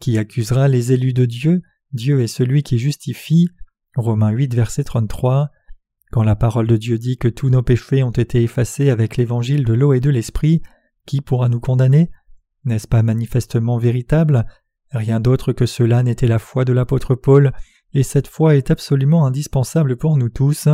[0.00, 3.48] Qui accusera les élus de Dieu Dieu est celui qui justifie.
[3.96, 5.50] Romains 8, verset 33.
[6.10, 9.64] Quand la parole de Dieu dit que tous nos péchés ont été effacés avec l'évangile
[9.64, 10.62] de l'eau et de l'esprit,
[11.06, 12.10] qui pourra nous condamner?
[12.64, 14.46] N'est-ce pas manifestement véritable?
[14.90, 17.52] Rien d'autre que cela n'était la foi de l'apôtre Paul,
[17.94, 20.68] et cette foi est absolument indispensable pour nous tous.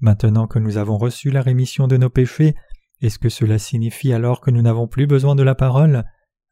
[0.00, 2.54] Maintenant que nous avons reçu la rémission de nos péchés,
[3.00, 6.04] est-ce que cela signifie alors que nous n'avons plus besoin de la parole?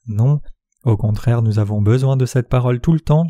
[0.07, 0.41] Non,
[0.85, 3.27] au contraire nous avons besoin de cette parole tout le temps,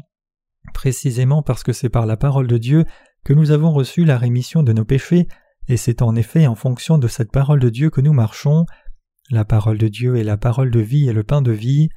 [0.75, 2.85] précisément parce que c'est par la parole de Dieu
[3.25, 5.27] que nous avons reçu la rémission de nos péchés,
[5.68, 8.64] et c'est en effet en fonction de cette parole de Dieu que nous marchons.
[9.31, 11.90] La parole de Dieu est la parole de vie et le pain de vie.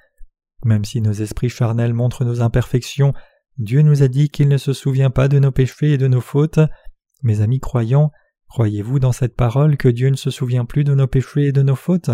[0.63, 3.13] Même si nos esprits charnels montrent nos imperfections,
[3.57, 6.21] Dieu nous a dit qu'il ne se souvient pas de nos péchés et de nos
[6.21, 6.59] fautes.
[7.21, 8.11] Mes amis croyants,
[8.47, 11.61] croyez-vous dans cette parole que Dieu ne se souvient plus de nos péchés et de
[11.61, 12.11] nos fautes?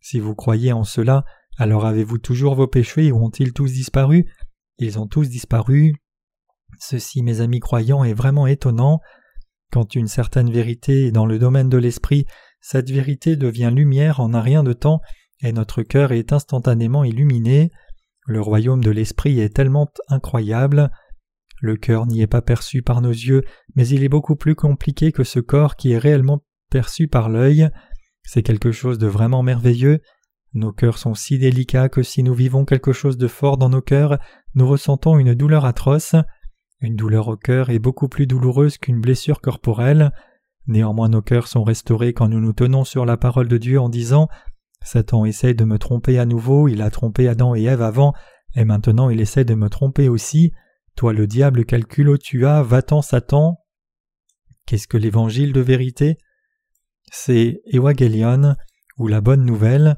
[0.00, 1.24] Si vous croyez en cela,
[1.58, 4.26] alors avez-vous toujours vos péchés ou ont-ils tous disparu?
[4.78, 5.94] Ils ont tous disparu.
[6.80, 9.00] Ceci, mes amis croyants, est vraiment étonnant.
[9.70, 12.26] Quand une certaine vérité est dans le domaine de l'esprit,
[12.60, 15.00] cette vérité devient lumière en un rien de temps,
[15.40, 17.70] et notre cœur est instantanément illuminé.
[18.26, 20.90] Le royaume de l'esprit est tellement incroyable.
[21.60, 23.42] Le cœur n'y est pas perçu par nos yeux,
[23.76, 27.68] mais il est beaucoup plus compliqué que ce corps qui est réellement perçu par l'œil.
[28.24, 30.00] C'est quelque chose de vraiment merveilleux.
[30.54, 33.80] Nos cœurs sont si délicats que si nous vivons quelque chose de fort dans nos
[33.80, 34.18] cœurs,
[34.54, 36.14] nous ressentons une douleur atroce.
[36.80, 40.12] Une douleur au cœur est beaucoup plus douloureuse qu'une blessure corporelle.
[40.66, 43.88] Néanmoins nos cœurs sont restaurés quand nous nous tenons sur la parole de Dieu en
[43.88, 44.28] disant
[44.84, 48.12] Satan essaye de me tromper à nouveau, il a trompé Adam et Ève avant,
[48.54, 50.52] et maintenant il essaie de me tromper aussi.
[50.96, 53.58] Toi le diable calcule tu as, va-t'en Satan.
[54.66, 56.18] Qu'est-ce que l'évangile de vérité?
[57.10, 58.54] C'est Ewagelion,
[58.98, 59.96] ou la bonne nouvelle.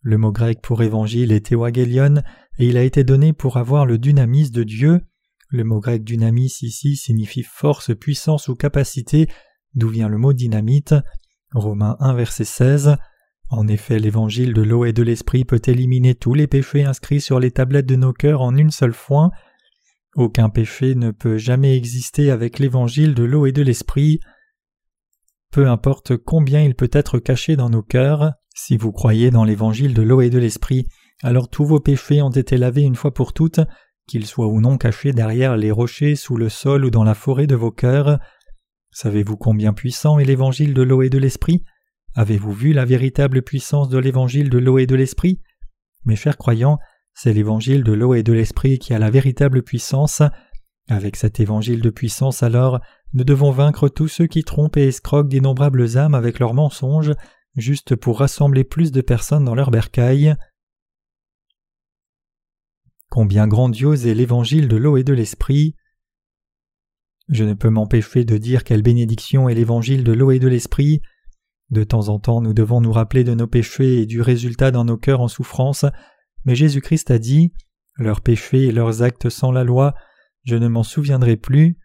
[0.00, 2.22] Le mot grec pour évangile est Ewagelion,
[2.58, 5.00] et il a été donné pour avoir le dynamis de Dieu.
[5.48, 9.28] Le mot grec dynamis ici signifie force, puissance ou capacité,
[9.74, 10.94] d'où vient le mot dynamite.
[11.52, 12.96] Romains 1 verset 16.
[13.48, 17.38] En effet, l'évangile de l'eau et de l'esprit peut éliminer tous les péchés inscrits sur
[17.38, 19.30] les tablettes de nos cœurs en une seule fois.
[20.16, 24.18] Aucun péché ne peut jamais exister avec l'évangile de l'eau et de l'esprit.
[25.52, 29.94] Peu importe combien il peut être caché dans nos cœurs, si vous croyez dans l'évangile
[29.94, 30.86] de l'eau et de l'esprit,
[31.22, 33.60] alors tous vos péchés ont été lavés une fois pour toutes,
[34.08, 37.46] qu'ils soient ou non cachés derrière les rochers, sous le sol ou dans la forêt
[37.46, 38.18] de vos cœurs.
[38.90, 41.62] Savez-vous combien puissant est l'évangile de l'eau et de l'esprit?
[42.18, 45.42] Avez-vous vu la véritable puissance de l'évangile de l'eau et de l'esprit?
[46.06, 46.78] Mes chers croyants,
[47.12, 50.22] c'est l'évangile de l'eau et de l'esprit qui a la véritable puissance.
[50.88, 52.80] Avec cet évangile de puissance alors,
[53.12, 57.12] nous devons vaincre tous ceux qui trompent et escroquent d'innombrables âmes avec leurs mensonges,
[57.54, 60.36] juste pour rassembler plus de personnes dans leur bercail.
[63.10, 65.74] Combien grandiose est l'évangile de l'eau et de l'esprit.
[67.28, 71.02] Je ne peux m'empêcher de dire quelle bénédiction est l'évangile de l'eau et de l'esprit.
[71.70, 74.84] De temps en temps nous devons nous rappeler de nos péchés et du résultat dans
[74.84, 75.84] nos cœurs en souffrance,
[76.44, 77.52] mais Jésus-Christ a dit
[77.96, 79.94] Leurs péchés et leurs actes sans la loi,
[80.44, 81.78] je ne m'en souviendrai plus.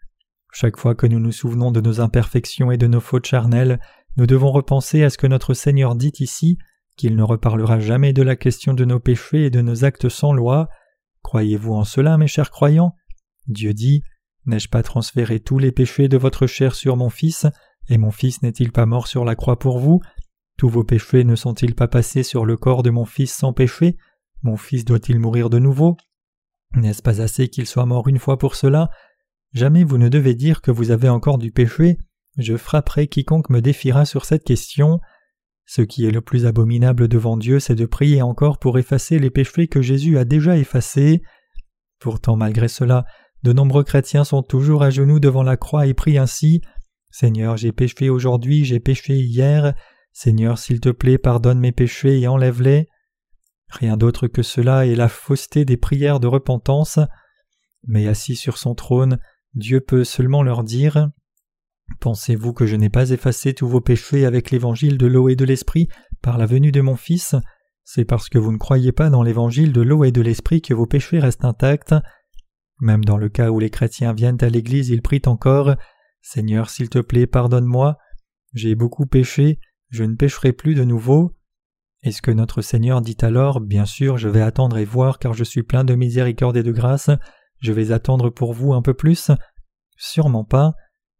[0.52, 3.80] Chaque fois que nous nous souvenons de nos imperfections et de nos fautes charnelles,
[4.16, 6.58] nous devons repenser à ce que notre Seigneur dit ici,
[6.96, 10.32] qu'il ne reparlera jamais de la question de nos péchés et de nos actes sans
[10.32, 10.68] loi.
[11.22, 12.94] Croyez-vous en cela, mes chers croyants?
[13.46, 14.02] Dieu dit
[14.44, 17.46] N'ai-je pas transféré tous les péchés de votre chair sur mon Fils?
[17.88, 20.00] Et mon Fils n'est-il pas mort sur la croix pour vous?
[20.58, 23.96] Tous vos péchés ne sont-ils pas passés sur le corps de mon Fils sans péché?
[24.42, 25.96] Mon Fils doit-il mourir de nouveau?
[26.74, 28.90] N'est-ce pas assez qu'il soit mort une fois pour cela?
[29.52, 31.98] Jamais vous ne devez dire que vous avez encore du péché.
[32.38, 35.00] Je frapperai quiconque me défiera sur cette question.
[35.66, 39.30] Ce qui est le plus abominable devant Dieu, c'est de prier encore pour effacer les
[39.30, 41.22] péchés que Jésus a déjà effacés.
[41.98, 43.04] Pourtant, malgré cela,
[43.42, 46.62] de nombreux chrétiens sont toujours à genoux devant la croix et prient ainsi
[47.12, 49.74] Seigneur, j'ai péché aujourd'hui, j'ai péché hier.
[50.12, 52.88] Seigneur, s'il te plaît, pardonne mes péchés et enlève-les.
[53.68, 56.98] Rien d'autre que cela est la fausseté des prières de repentance.
[57.86, 59.18] Mais assis sur son trône,
[59.54, 61.10] Dieu peut seulement leur dire
[62.00, 65.44] Pensez-vous que je n'ai pas effacé tous vos péchés avec l'évangile de l'eau et de
[65.44, 65.88] l'esprit
[66.22, 67.34] par la venue de mon Fils?
[67.84, 70.72] C'est parce que vous ne croyez pas dans l'évangile de l'eau et de l'esprit que
[70.72, 71.94] vos péchés restent intacts.
[72.80, 75.76] Même dans le cas où les chrétiens viennent à l'Église, ils prient encore
[76.22, 77.98] Seigneur, s'il te plaît, pardonne-moi.
[78.54, 79.58] J'ai beaucoup péché,
[79.90, 81.36] je ne pécherai plus de nouveau.
[82.02, 85.44] Est-ce que notre Seigneur dit alors Bien sûr, je vais attendre et voir, car je
[85.44, 87.10] suis plein de miséricorde et de grâce,
[87.60, 89.30] je vais attendre pour vous un peu plus
[89.96, 90.72] Sûrement pas.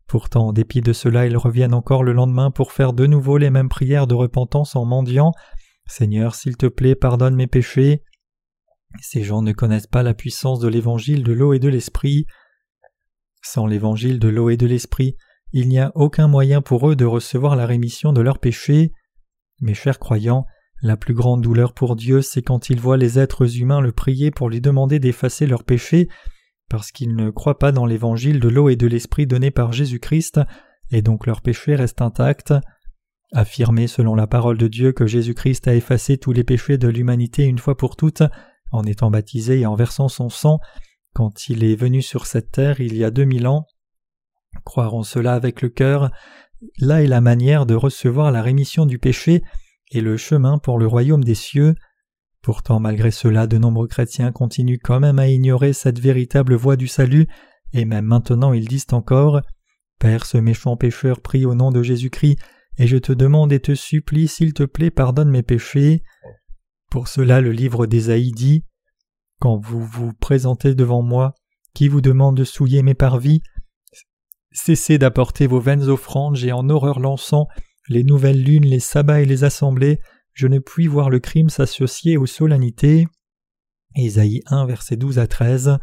[0.08, 3.50] Pourtant, en dépit de cela, ils reviennent encore le lendemain pour faire de nouveau les
[3.50, 5.32] mêmes prières de repentance en mendiant
[5.86, 8.02] Seigneur, s'il te plaît, pardonne mes péchés.
[9.00, 12.26] Ces gens ne connaissent pas la puissance de l'évangile de l'eau et de l'esprit.
[13.42, 15.16] Sans l'évangile de l'eau et de l'esprit,
[15.52, 18.92] il n'y a aucun moyen pour eux de recevoir la rémission de leurs péchés.
[19.60, 20.46] Mes chers croyants,
[20.80, 24.30] la plus grande douleur pour Dieu, c'est quand il voit les êtres humains le prier
[24.30, 26.08] pour lui demander d'effacer leurs péchés,
[26.68, 30.40] parce qu'ils ne croient pas dans l'évangile de l'eau et de l'esprit donné par Jésus-Christ,
[30.90, 32.54] et donc leurs péchés restent intacts.
[33.32, 37.44] Affirmer selon la parole de Dieu que Jésus-Christ a effacé tous les péchés de l'humanité
[37.44, 38.22] une fois pour toutes,
[38.72, 40.58] en étant baptisé et en versant son sang,
[41.14, 43.66] quand il est venu sur cette terre il y a deux mille ans.
[44.64, 46.10] Croire en cela avec le cœur,
[46.78, 49.42] là est la manière de recevoir la rémission du péché
[49.90, 51.74] et le chemin pour le royaume des cieux.
[52.42, 56.88] Pourtant, malgré cela, de nombreux chrétiens continuent quand même à ignorer cette véritable voie du
[56.88, 57.26] salut,
[57.72, 59.40] et même maintenant ils disent encore
[59.98, 62.38] Père, ce méchant pécheur prie au nom de Jésus-Christ,
[62.78, 66.02] et je te demande et te supplie, s'il te plaît, pardonne mes péchés.
[66.90, 68.64] Pour cela, le livre d'Ésaïe dit
[69.42, 71.34] quand vous vous présentez devant moi,
[71.74, 73.42] qui vous demande de souiller mes parvis,
[74.52, 77.48] cessez d'apporter vos vaines offrandes, j'ai en horreur l'encens,
[77.88, 79.98] les nouvelles lunes, les sabbats et les assemblées,
[80.32, 83.08] je ne puis voir le crime s'associer aux solennités.
[83.96, 85.76] Ésaïe 1, versets 12 à 13.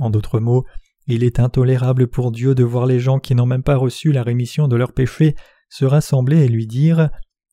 [0.00, 0.64] En d'autres mots,
[1.06, 4.24] Il est intolérable pour Dieu de voir les gens qui n'ont même pas reçu la
[4.24, 5.36] rémission de leurs péchés
[5.68, 7.08] se rassembler et lui dire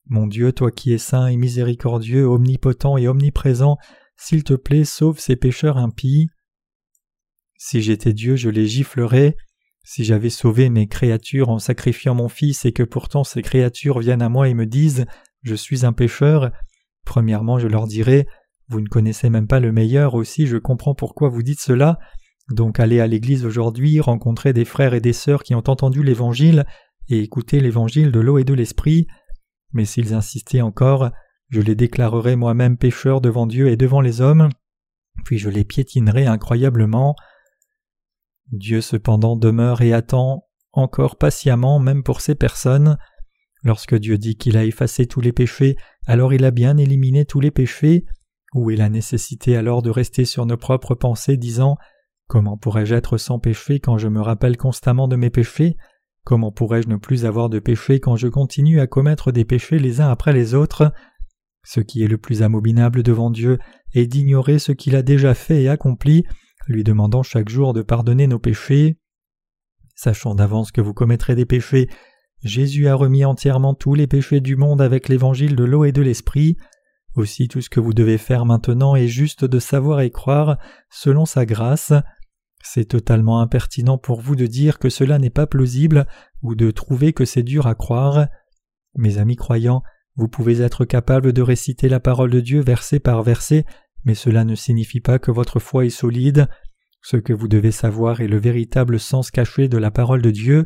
[0.08, 3.78] Mon Dieu, toi qui es saint et miséricordieux, omnipotent et omniprésent,
[4.18, 6.28] s'il te plaît, sauve ces pécheurs impies.
[7.58, 9.36] Si j'étais Dieu, je les giflerais.
[9.84, 14.22] Si j'avais sauvé mes créatures en sacrifiant mon Fils et que pourtant ces créatures viennent
[14.22, 15.06] à moi et me disent
[15.44, 16.52] Je suis un pécheur,
[17.06, 18.28] premièrement je leur dirais
[18.68, 22.00] Vous ne connaissez même pas le meilleur, aussi je comprends pourquoi vous dites cela.
[22.52, 26.66] Donc allez à l'église aujourd'hui, rencontrer des frères et des sœurs qui ont entendu l'Évangile
[27.08, 29.08] et écouter l'Évangile de l'eau et de l'Esprit.
[29.74, 31.12] Mais s'ils insistaient encore,
[31.50, 34.50] je les déclarerai moi-même pécheurs devant Dieu et devant les hommes,
[35.24, 37.16] puis je les piétinerai incroyablement.
[38.52, 42.98] Dieu cependant demeure et attend encore patiemment même pour ces personnes.
[43.64, 45.76] Lorsque Dieu dit qu'il a effacé tous les péchés,
[46.06, 48.06] alors il a bien éliminé tous les péchés.
[48.54, 51.78] Où est la nécessité alors de rester sur nos propres pensées disant
[52.28, 55.78] Comment pourrais-je être sans péché quand je me rappelle constamment de mes péchés?
[56.24, 60.02] Comment pourrais-je ne plus avoir de péché quand je continue à commettre des péchés les
[60.02, 60.92] uns après les autres?
[61.70, 63.60] Ce qui est le plus abominable devant Dieu
[63.94, 66.24] est d'ignorer ce qu'il a déjà fait et accompli,
[66.70, 68.98] lui demandant chaque jour de pardonner nos péchés.
[69.94, 71.90] Sachant d'avance que vous commettrez des péchés,
[72.42, 76.02] Jésus a remis entièrement tous les péchés du monde avec l'évangile de l'eau et de
[76.02, 76.56] l'esprit.
[77.16, 80.58] Aussi tout ce que vous devez faire maintenant est juste de savoir et croire
[80.90, 81.92] selon sa grâce.
[82.64, 86.08] C'est totalement impertinent pour vous de dire que cela n'est pas plausible
[86.42, 88.28] ou de trouver que c'est dur à croire.
[88.96, 89.84] Mes amis croyants,
[90.18, 93.66] vous pouvez être capable de réciter la parole de Dieu verset par verset,
[94.04, 96.48] mais cela ne signifie pas que votre foi est solide.
[97.04, 100.66] Ce que vous devez savoir est le véritable sens caché de la parole de Dieu.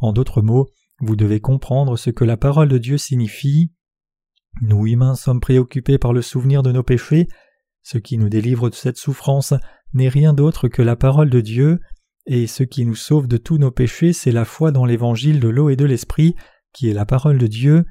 [0.00, 0.68] En d'autres mots,
[1.00, 3.72] vous devez comprendre ce que la parole de Dieu signifie.
[4.62, 7.28] Nous humains sommes préoccupés par le souvenir de nos péchés.
[7.82, 9.54] Ce qui nous délivre de cette souffrance
[9.92, 11.78] n'est rien d'autre que la parole de Dieu,
[12.26, 15.48] et ce qui nous sauve de tous nos péchés, c'est la foi dans l'évangile de
[15.48, 16.34] l'eau et de l'esprit,
[16.74, 17.84] qui est la parole de Dieu.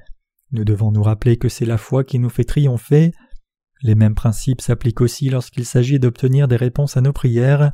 [0.52, 3.12] Nous devons nous rappeler que c'est la foi qui nous fait triompher.
[3.82, 7.72] Les mêmes principes s'appliquent aussi lorsqu'il s'agit d'obtenir des réponses à nos prières.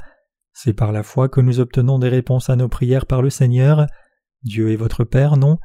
[0.54, 3.88] C'est par la foi que nous obtenons des réponses à nos prières par le Seigneur.
[4.44, 5.58] Dieu est votre Père, non?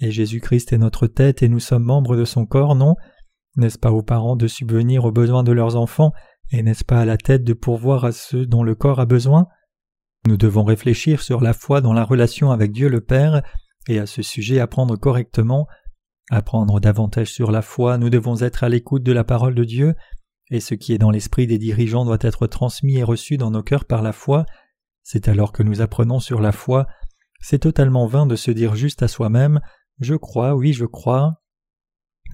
[0.00, 2.96] Et Jésus-Christ est notre tête et nous sommes membres de son corps, non?
[3.56, 6.12] N'est-ce pas aux parents de subvenir aux besoins de leurs enfants
[6.52, 9.46] et n'est-ce pas à la tête de pourvoir à ceux dont le corps a besoin?
[10.26, 13.42] Nous devons réfléchir sur la foi dans la relation avec Dieu le Père,
[13.88, 15.66] et à ce sujet apprendre correctement.
[16.34, 19.94] Apprendre davantage sur la foi, nous devons être à l'écoute de la parole de Dieu,
[20.50, 23.62] et ce qui est dans l'esprit des dirigeants doit être transmis et reçu dans nos
[23.62, 24.46] cœurs par la foi.
[25.02, 26.86] C'est alors que nous apprenons sur la foi.
[27.40, 29.60] C'est totalement vain de se dire juste à soi-même
[30.00, 31.42] Je crois, oui, je crois.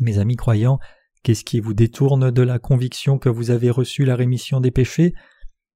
[0.01, 0.78] Mes amis croyants,
[1.22, 5.14] Qu'est-ce qui vous détourne de la conviction que vous avez reçu la rémission des péchés?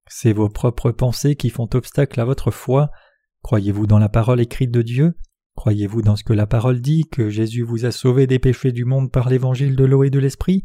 [0.07, 2.89] C'est vos propres pensées qui font obstacle à votre foi.
[3.41, 5.13] Croyez-vous dans la parole écrite de Dieu?
[5.55, 8.85] Croyez-vous dans ce que la parole dit, que Jésus vous a sauvé des péchés du
[8.85, 10.63] monde par l'évangile de l'eau et de l'esprit?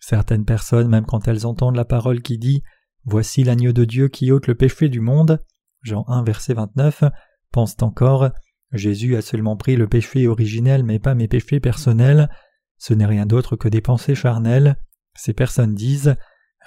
[0.00, 2.62] Certaines personnes, même quand elles entendent la parole qui dit
[3.04, 5.42] Voici l'agneau de Dieu qui ôte le péché du monde,
[5.82, 7.04] Jean 1 verset 29,
[7.52, 8.30] pensent encore
[8.72, 12.28] Jésus a seulement pris le péché originel mais pas mes péchés personnels.
[12.76, 14.76] Ce n'est rien d'autre que des pensées charnelles.
[15.14, 16.16] Ces personnes disent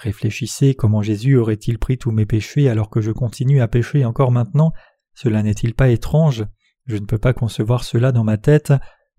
[0.00, 4.32] Réfléchissez comment Jésus aurait-il pris tous mes péchés alors que je continue à pécher encore
[4.32, 4.72] maintenant?
[5.14, 6.44] Cela n'est-il pas étrange?
[6.86, 8.72] Je ne peux pas concevoir cela dans ma tête.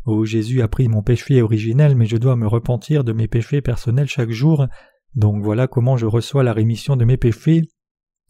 [0.05, 3.61] Oh Jésus a pris mon péché originel mais je dois me repentir de mes péchés
[3.61, 4.67] personnels chaque jour.
[5.15, 7.61] Donc voilà comment je reçois la rémission de mes péchés.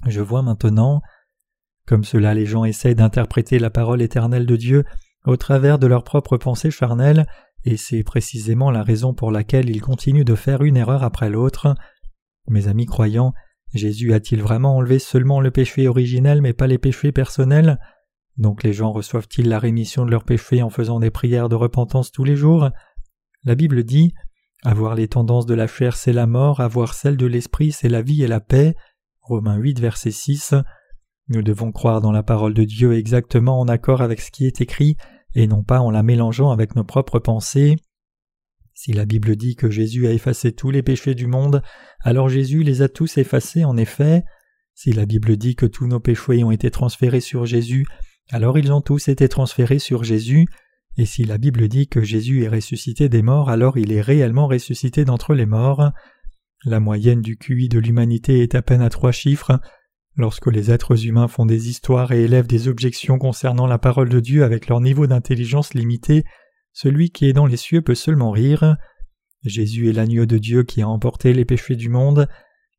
[0.08, 1.02] Je vois maintenant.
[1.86, 4.84] Comme cela les gens essaient d'interpréter la parole éternelle de Dieu
[5.26, 7.26] au travers de leurs propres pensées charnelles,
[7.66, 11.76] et c'est précisément la raison pour laquelle ils continuent de faire une erreur après l'autre.
[12.48, 13.34] Mes amis croyants,
[13.74, 17.80] Jésus a-t-il vraiment enlevé seulement le péché originel mais pas les péchés personnels?
[18.38, 22.12] Donc les gens reçoivent-ils la rémission de leurs péchés en faisant des prières de repentance
[22.12, 22.70] tous les jours?
[23.44, 24.14] La Bible dit
[24.64, 28.02] Avoir les tendances de la chair c'est la mort, avoir celles de l'esprit c'est la
[28.02, 28.76] vie et la paix.
[29.22, 30.56] Romains 8 verset 6.
[31.30, 34.62] Nous devons croire dans la parole de Dieu exactement en accord avec ce qui est
[34.62, 34.98] écrit
[35.36, 37.76] et non pas en la mélangeant avec nos propres pensées.
[38.74, 41.62] Si la Bible dit que Jésus a effacé tous les péchés du monde,
[42.02, 44.24] alors Jésus les a tous effacés en effet.
[44.74, 47.86] Si la Bible dit que tous nos péchés ont été transférés sur Jésus,
[48.32, 50.46] alors ils ont tous été transférés sur Jésus,
[50.98, 54.48] et si la Bible dit que Jésus est ressuscité des morts, alors il est réellement
[54.48, 55.92] ressuscité d'entre les morts.
[56.66, 59.60] La moyenne du QI de l'humanité est à peine à trois chiffres,
[60.16, 64.20] Lorsque les êtres humains font des histoires et élèvent des objections concernant la parole de
[64.20, 66.24] Dieu avec leur niveau d'intelligence limité,
[66.72, 68.78] celui qui est dans les cieux peut seulement rire.
[69.44, 72.28] Jésus est l'agneau de Dieu qui a emporté les péchés du monde.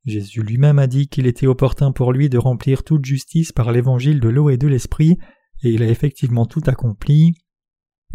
[0.05, 4.21] Jésus lui-même a dit qu'il était opportun pour lui de remplir toute justice par l'évangile
[4.21, 5.17] de l'eau et de l'esprit,
[5.63, 7.35] et il a effectivement tout accompli.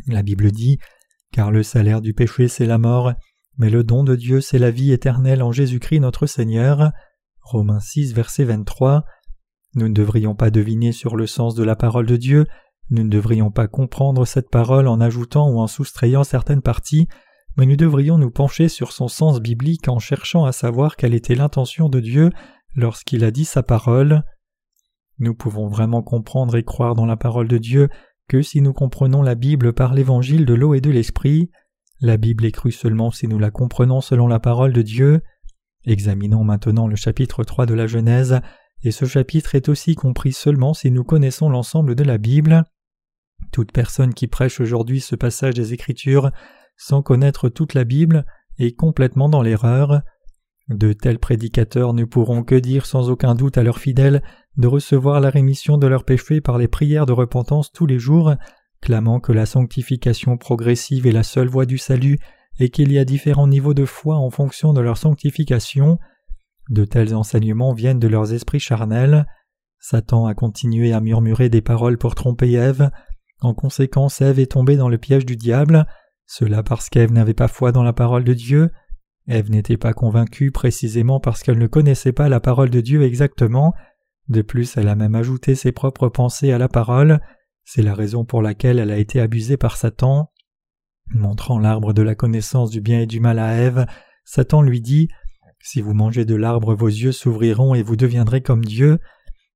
[0.08, 0.78] La Bible dit
[1.32, 3.14] Car le salaire du péché c'est la mort,
[3.58, 6.92] mais le don de Dieu c'est la vie éternelle en Jésus-Christ notre Seigneur.
[7.42, 9.04] Romains 6, verset 23.
[9.76, 12.46] Nous ne devrions pas deviner sur le sens de la parole de Dieu,
[12.92, 17.08] nous ne devrions pas comprendre cette parole en ajoutant ou en soustrayant certaines parties,
[17.66, 21.90] nous devrions nous pencher sur son sens biblique en cherchant à savoir quelle était l'intention
[21.90, 22.30] de Dieu
[22.76, 24.24] lorsqu'il a dit sa parole.
[25.18, 27.90] Nous pouvons vraiment comprendre et croire dans la parole de Dieu
[28.28, 31.50] que si nous comprenons la Bible par l'évangile de l'eau et de l'esprit.
[32.00, 35.22] La Bible est crue seulement si nous la comprenons selon la parole de Dieu.
[35.86, 38.40] Examinons maintenant le chapitre 3 de la Genèse,
[38.84, 42.64] et ce chapitre est aussi compris seulement si nous connaissons l'ensemble de la Bible.
[43.52, 46.32] Toute personne qui prêche aujourd'hui ce passage des Écritures
[46.80, 48.26] sans connaître toute la Bible
[48.58, 50.02] est complètement dans l'erreur.
[50.70, 54.24] De tels prédicateurs ne pourront que dire sans aucun doute à leurs fidèles
[54.58, 58.34] de recevoir la rémission de leurs péchés par les prières de repentance tous les jours,
[58.82, 62.18] clamant que la sanctification progressive est la seule voie du salut
[62.60, 66.00] et qu'il y a différents niveaux de foi en fonction de leur sanctification.
[66.70, 69.26] De tels enseignements viennent de leurs esprits charnels.
[69.80, 72.90] Satan a continué à murmurer des paroles pour tromper Ève.
[73.42, 75.86] En conséquence, Ève est tombée dans le piège du diable.
[76.32, 78.70] Cela parce qu'Ève n'avait pas foi dans la parole de Dieu?
[79.28, 83.74] Ève n'était pas convaincue précisément parce qu'elle ne connaissait pas la parole de Dieu exactement.
[84.28, 87.20] De plus, elle a même ajouté ses propres pensées à la parole.
[87.66, 90.32] C'est la raison pour laquelle elle a été abusée par Satan.
[91.16, 93.88] Montrant l'arbre de la connaissance du bien et du mal à Ève,
[94.24, 95.08] Satan lui dit
[95.60, 99.00] Si vous mangez de l'arbre, vos yeux s'ouvriront et vous deviendrez comme Dieu.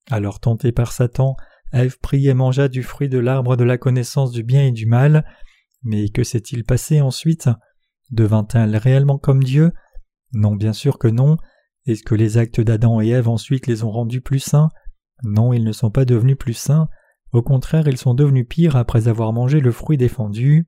[0.10, 1.36] Alors tentée par Satan,
[1.72, 4.88] Ève prit et mangea du fruit de l'arbre de la connaissance du bien et du
[4.88, 5.24] mal.
[5.84, 7.50] Mais que s'est-il passé ensuite?
[8.12, 9.72] Devint-elle réellement comme Dieu?
[10.34, 11.38] Non, bien sûr que non.
[11.86, 14.70] Est-ce que les actes d'Adam et Ève ensuite les ont rendus plus saints?
[15.24, 16.88] Non, ils ne sont pas devenus plus saints.
[17.32, 20.68] Au contraire, ils sont devenus pires après avoir mangé le fruit défendu.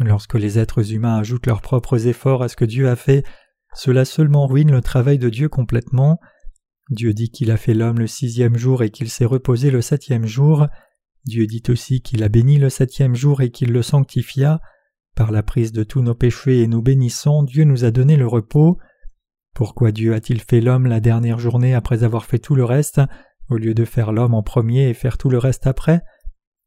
[0.00, 3.24] Lorsque les êtres humains ajoutent leurs propres efforts à ce que Dieu a fait,
[3.74, 6.18] cela seulement ruine le travail de Dieu complètement.
[6.90, 10.26] Dieu dit qu'il a fait l'homme le sixième jour et qu'il s'est reposé le septième
[10.26, 10.66] jour.
[11.28, 14.60] Dieu dit aussi qu'il a béni le septième jour et qu'il le sanctifia.
[15.14, 18.26] Par la prise de tous nos péchés et nous bénissons, Dieu nous a donné le
[18.26, 18.78] repos.
[19.54, 23.00] Pourquoi Dieu a-t-il fait l'homme la dernière journée après avoir fait tout le reste,
[23.48, 26.02] au lieu de faire l'homme en premier et faire tout le reste après?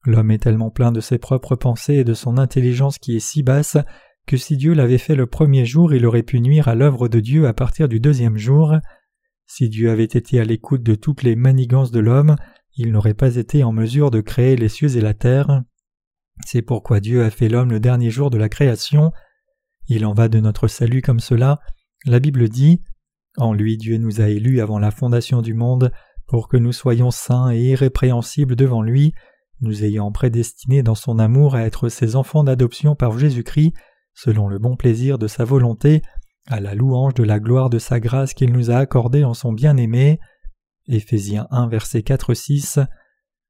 [0.05, 3.43] L'homme est tellement plein de ses propres pensées et de son intelligence qui est si
[3.43, 3.77] basse
[4.27, 7.19] que si Dieu l'avait fait le premier jour, il aurait pu nuire à l'œuvre de
[7.19, 8.75] Dieu à partir du deuxième jour.
[9.45, 12.35] Si Dieu avait été à l'écoute de toutes les manigances de l'homme,
[12.81, 15.61] il n'aurait pas été en mesure de créer les cieux et la terre.
[16.45, 19.11] C'est pourquoi Dieu a fait l'homme le dernier jour de la création.
[19.87, 21.59] Il en va de notre salut comme cela.
[22.05, 22.81] La Bible dit
[23.37, 25.91] En lui Dieu nous a élus avant la fondation du monde
[26.27, 29.13] pour que nous soyons saints et irrépréhensibles devant lui,
[29.59, 33.73] nous ayant prédestinés dans son amour à être ses enfants d'adoption par Jésus-Christ,
[34.15, 36.01] selon le bon plaisir de sa volonté,
[36.47, 39.53] à la louange de la gloire de sa grâce qu'il nous a accordée en son
[39.53, 40.19] bien-aimé.
[40.87, 42.85] Éphésiens 1 verset 4-6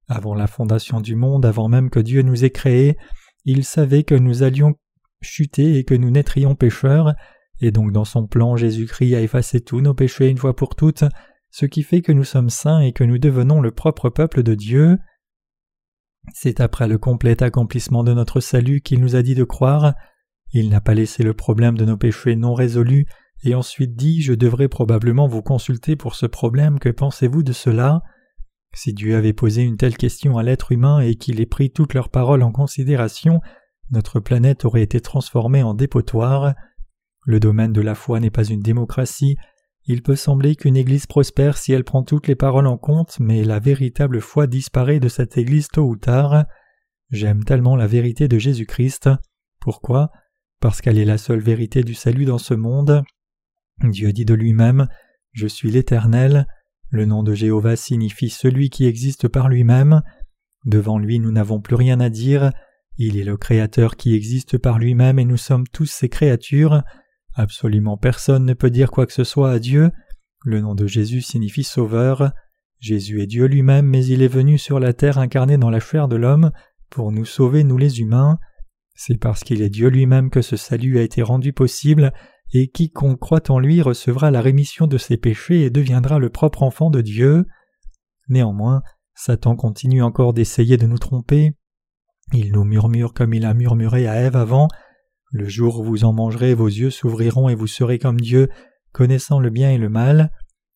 [0.07, 2.97] Avant la fondation du monde, avant même que Dieu nous ait créés,
[3.45, 4.75] il savait que nous allions
[5.21, 7.13] chuter et que nous naîtrions pécheurs,
[7.59, 11.03] et donc dans son plan Jésus-Christ a effacé tous nos péchés une fois pour toutes,
[11.51, 14.55] ce qui fait que nous sommes saints et que nous devenons le propre peuple de
[14.55, 14.97] Dieu.
[16.33, 19.93] C'est après le complet accomplissement de notre salut qu'il nous a dit de croire.
[20.53, 23.05] Il n'a pas laissé le problème de nos péchés non résolus
[23.43, 28.01] et ensuite dit Je devrais probablement vous consulter pour ce problème, que pensez-vous de cela?
[28.73, 31.93] Si Dieu avait posé une telle question à l'être humain et qu'il ait pris toutes
[31.93, 33.41] leurs paroles en considération,
[33.91, 36.53] notre planète aurait été transformée en dépotoir.
[37.25, 39.35] Le domaine de la foi n'est pas une démocratie.
[39.85, 43.43] Il peut sembler qu'une Église prospère si elle prend toutes les paroles en compte, mais
[43.43, 46.45] la véritable foi disparaît de cette Église tôt ou tard.
[47.09, 49.09] J'aime tellement la vérité de Jésus-Christ.
[49.59, 50.11] Pourquoi?
[50.61, 53.03] Parce qu'elle est la seule vérité du salut dans ce monde.
[53.89, 54.87] Dieu dit de lui-même
[55.31, 56.47] Je suis l'Éternel.
[56.89, 60.01] Le nom de Jéhovah signifie celui qui existe par lui-même.
[60.65, 62.51] Devant lui nous n'avons plus rien à dire.
[62.97, 66.83] Il est le Créateur qui existe par lui-même et nous sommes tous ses créatures.
[67.33, 69.91] Absolument personne ne peut dire quoi que ce soit à Dieu.
[70.43, 72.31] Le nom de Jésus signifie Sauveur.
[72.79, 76.07] Jésus est Dieu lui-même, mais il est venu sur la terre incarné dans la chair
[76.07, 76.51] de l'homme
[76.89, 78.37] pour nous sauver, nous les humains.
[78.95, 82.11] C'est parce qu'il est Dieu lui-même que ce salut a été rendu possible,
[82.53, 86.63] et quiconque croit en lui recevra la rémission de ses péchés et deviendra le propre
[86.63, 87.45] enfant de Dieu.
[88.27, 88.81] Néanmoins,
[89.15, 91.53] Satan continue encore d'essayer de nous tromper.
[92.33, 94.67] Il nous murmure comme il a murmuré à Ève avant.
[95.31, 98.49] Le jour où vous en mangerez, vos yeux s'ouvriront et vous serez comme Dieu,
[98.91, 100.31] connaissant le bien et le mal.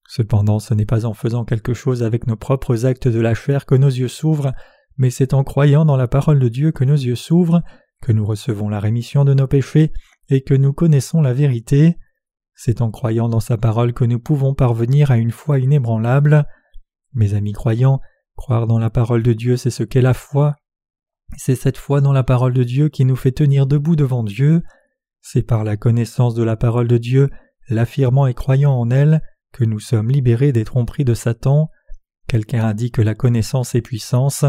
[0.07, 3.65] Cependant ce n'est pas en faisant quelque chose avec nos propres actes de la chair
[3.65, 4.53] que nos yeux s'ouvrent,
[4.97, 7.63] mais c'est en croyant dans la parole de Dieu que nos yeux s'ouvrent,
[8.01, 9.91] que nous recevons la rémission de nos péchés
[10.30, 11.97] et que nous connaissons la vérité.
[12.53, 16.45] C'est en croyant dans sa parole que nous pouvons parvenir à une foi inébranlable.
[17.13, 17.99] Mes amis croyants,
[18.36, 20.55] croire dans la parole de Dieu, c'est ce qu'est la foi.
[21.38, 24.63] C'est cette foi dans la parole de Dieu qui nous fait tenir debout devant Dieu.
[25.21, 27.30] C'est par la connaissance de la parole de Dieu,
[27.67, 29.21] l'affirmant et croyant en elle,
[29.51, 31.69] que nous sommes libérés des tromperies de Satan.
[32.28, 34.45] Quelqu'un a dit que la connaissance est puissance.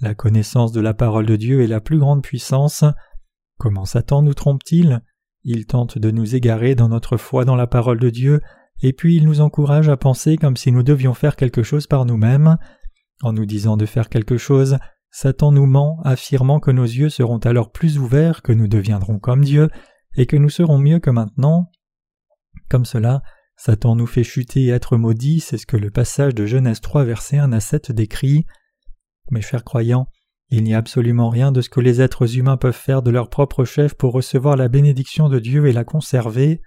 [0.00, 2.84] La connaissance de la parole de Dieu est la plus grande puissance.
[3.58, 5.02] Comment Satan nous trompe-t-il?
[5.42, 8.40] Il tente de nous égarer dans notre foi dans la parole de Dieu,
[8.82, 12.04] et puis il nous encourage à penser comme si nous devions faire quelque chose par
[12.04, 12.56] nous-mêmes.
[13.22, 14.78] En nous disant de faire quelque chose,
[15.10, 19.44] Satan nous ment, affirmant que nos yeux seront alors plus ouverts, que nous deviendrons comme
[19.44, 19.68] Dieu,
[20.16, 21.70] et que nous serons mieux que maintenant.
[22.68, 23.22] Comme cela,
[23.56, 27.04] Satan nous fait chuter et être maudits, c'est ce que le passage de Genèse 3
[27.04, 28.46] verset 1 à 7 décrit.
[29.30, 30.06] Mes chers croyants,
[30.50, 33.30] il n'y a absolument rien de ce que les êtres humains peuvent faire de leur
[33.30, 36.60] propre chef pour recevoir la bénédiction de Dieu et la conserver.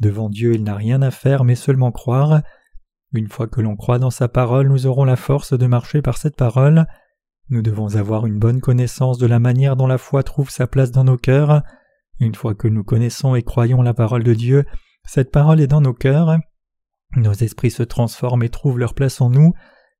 [0.00, 2.42] Devant Dieu il n'a rien à faire mais seulement croire.
[3.12, 6.18] Une fois que l'on croit dans sa parole, nous aurons la force de marcher par
[6.18, 6.86] cette parole.
[7.48, 10.90] Nous devons avoir une bonne connaissance de la manière dont la foi trouve sa place
[10.90, 11.62] dans nos cœurs.
[12.18, 14.64] Une fois que nous connaissons et croyons la parole de Dieu,
[15.06, 16.38] cette parole est dans nos cœurs.
[17.14, 19.52] Nos esprits se transforment et trouvent leur place en nous.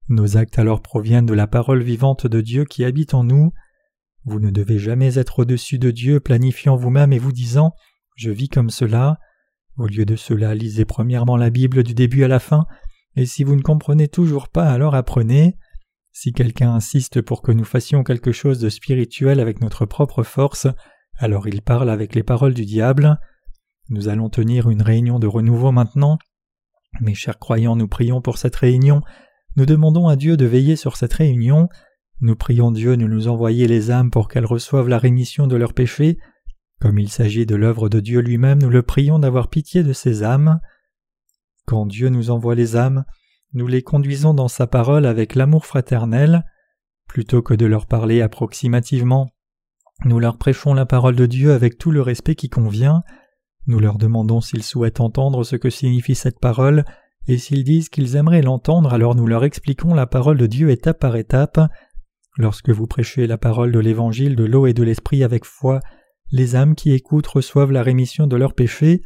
[0.09, 3.53] Nos actes alors proviennent de la parole vivante de Dieu qui habite en nous.
[4.25, 7.75] Vous ne devez jamais être au-dessus de Dieu planifiant vous-même et vous disant
[8.17, 9.19] Je vis comme cela.
[9.77, 12.67] Au lieu de cela, lisez premièrement la Bible du début à la fin,
[13.17, 15.57] et si vous ne comprenez toujours pas, alors apprenez.
[16.13, 20.69] Si quelqu'un insiste pour que nous fassions quelque chose de spirituel avec notre propre force,
[21.17, 23.19] alors il parle avec les paroles du diable.
[23.89, 26.19] Nous allons tenir une réunion de renouveau maintenant.
[27.01, 29.03] Mes chers croyants, nous prions pour cette réunion
[29.57, 31.69] nous demandons à Dieu de veiller sur cette réunion.
[32.21, 35.75] Nous prions Dieu de nous envoyer les âmes pour qu'elles reçoivent la rémission de leurs
[35.75, 36.19] péchés.
[36.81, 40.23] Comme il s'agit de l'œuvre de Dieu lui-même, nous le prions d'avoir pitié de ces
[40.23, 40.61] âmes.
[41.67, 43.05] Quand Dieu nous envoie les âmes,
[43.53, 46.45] nous les conduisons dans sa parole avec l'amour fraternel.
[47.07, 49.31] Plutôt que de leur parler approximativement,
[50.05, 53.05] nous leur prêchons la parole de Dieu avec tout le respect qui convient.
[53.67, 56.85] Nous leur demandons s'ils souhaitent entendre ce que signifie cette parole
[57.27, 61.01] et s'ils disent qu'ils aimeraient l'entendre, alors nous leur expliquons la parole de Dieu étape
[61.01, 61.61] par étape.
[62.37, 65.81] Lorsque vous prêchez la parole de l'évangile de l'eau et de l'esprit avec foi,
[66.31, 69.03] les âmes qui écoutent reçoivent la rémission de leurs péchés.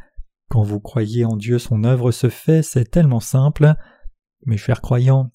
[0.49, 3.75] Quand vous croyez en Dieu, son œuvre se fait, c'est tellement simple.
[4.47, 5.31] Mes chers croyants,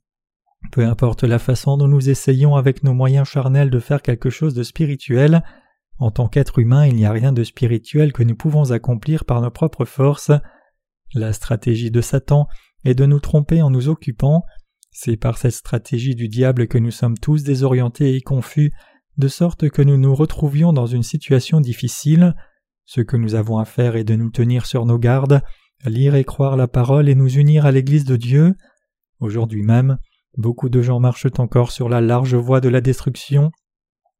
[0.71, 4.55] peu importe la façon dont nous essayons avec nos moyens charnels de faire quelque chose
[4.55, 5.43] de spirituel,
[5.99, 9.41] en tant qu'être humain il n'y a rien de spirituel que nous pouvons accomplir par
[9.41, 10.31] nos propres forces.
[11.13, 12.47] La stratégie de Satan
[12.85, 14.43] et de nous tromper en nous occupant.
[14.91, 18.71] C'est par cette stratégie du diable que nous sommes tous désorientés et confus,
[19.17, 22.35] de sorte que nous nous retrouvions dans une situation difficile.
[22.85, 25.41] Ce que nous avons à faire est de nous tenir sur nos gardes,
[25.85, 28.55] lire et croire la parole et nous unir à l'Église de Dieu.
[29.19, 29.97] Aujourd'hui même,
[30.37, 33.51] beaucoup de gens marchent encore sur la large voie de la destruction.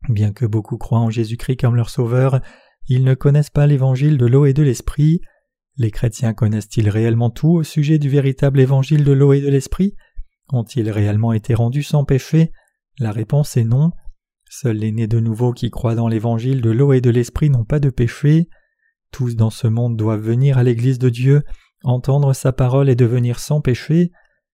[0.10, 2.42] Bien que beaucoup croient en Jésus-Christ comme leur sauveur,
[2.88, 5.22] ils ne connaissent pas l'évangile de l'eau et de l'esprit.
[5.78, 9.96] Les chrétiens connaissent-ils réellement tout au sujet du véritable évangile de l'eau et de l'esprit?
[10.50, 12.52] Ont-ils réellement été rendus sans péché?
[13.00, 13.92] La réponse est non.
[14.50, 17.66] Seuls les nés de nouveau qui croient dans l'évangile de l'eau et de l'esprit n'ont
[17.66, 18.50] pas de péché.
[19.12, 21.42] Tous dans ce monde doivent venir à l'Église de Dieu,
[21.84, 24.12] entendre sa parole et devenir sans péché.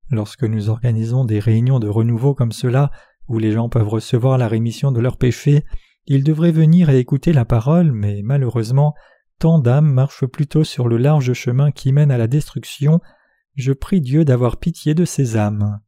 [0.10, 2.92] Lorsque nous organisons des réunions de renouveau comme cela,
[3.28, 5.66] où les gens peuvent recevoir la rémission de leurs péchés,
[6.06, 8.94] ils devraient venir et écouter la parole, mais malheureusement,
[9.40, 13.00] Tant d'âmes marchent plutôt sur le large chemin qui mène à la destruction.
[13.56, 15.80] Je prie Dieu d'avoir pitié de ces âmes.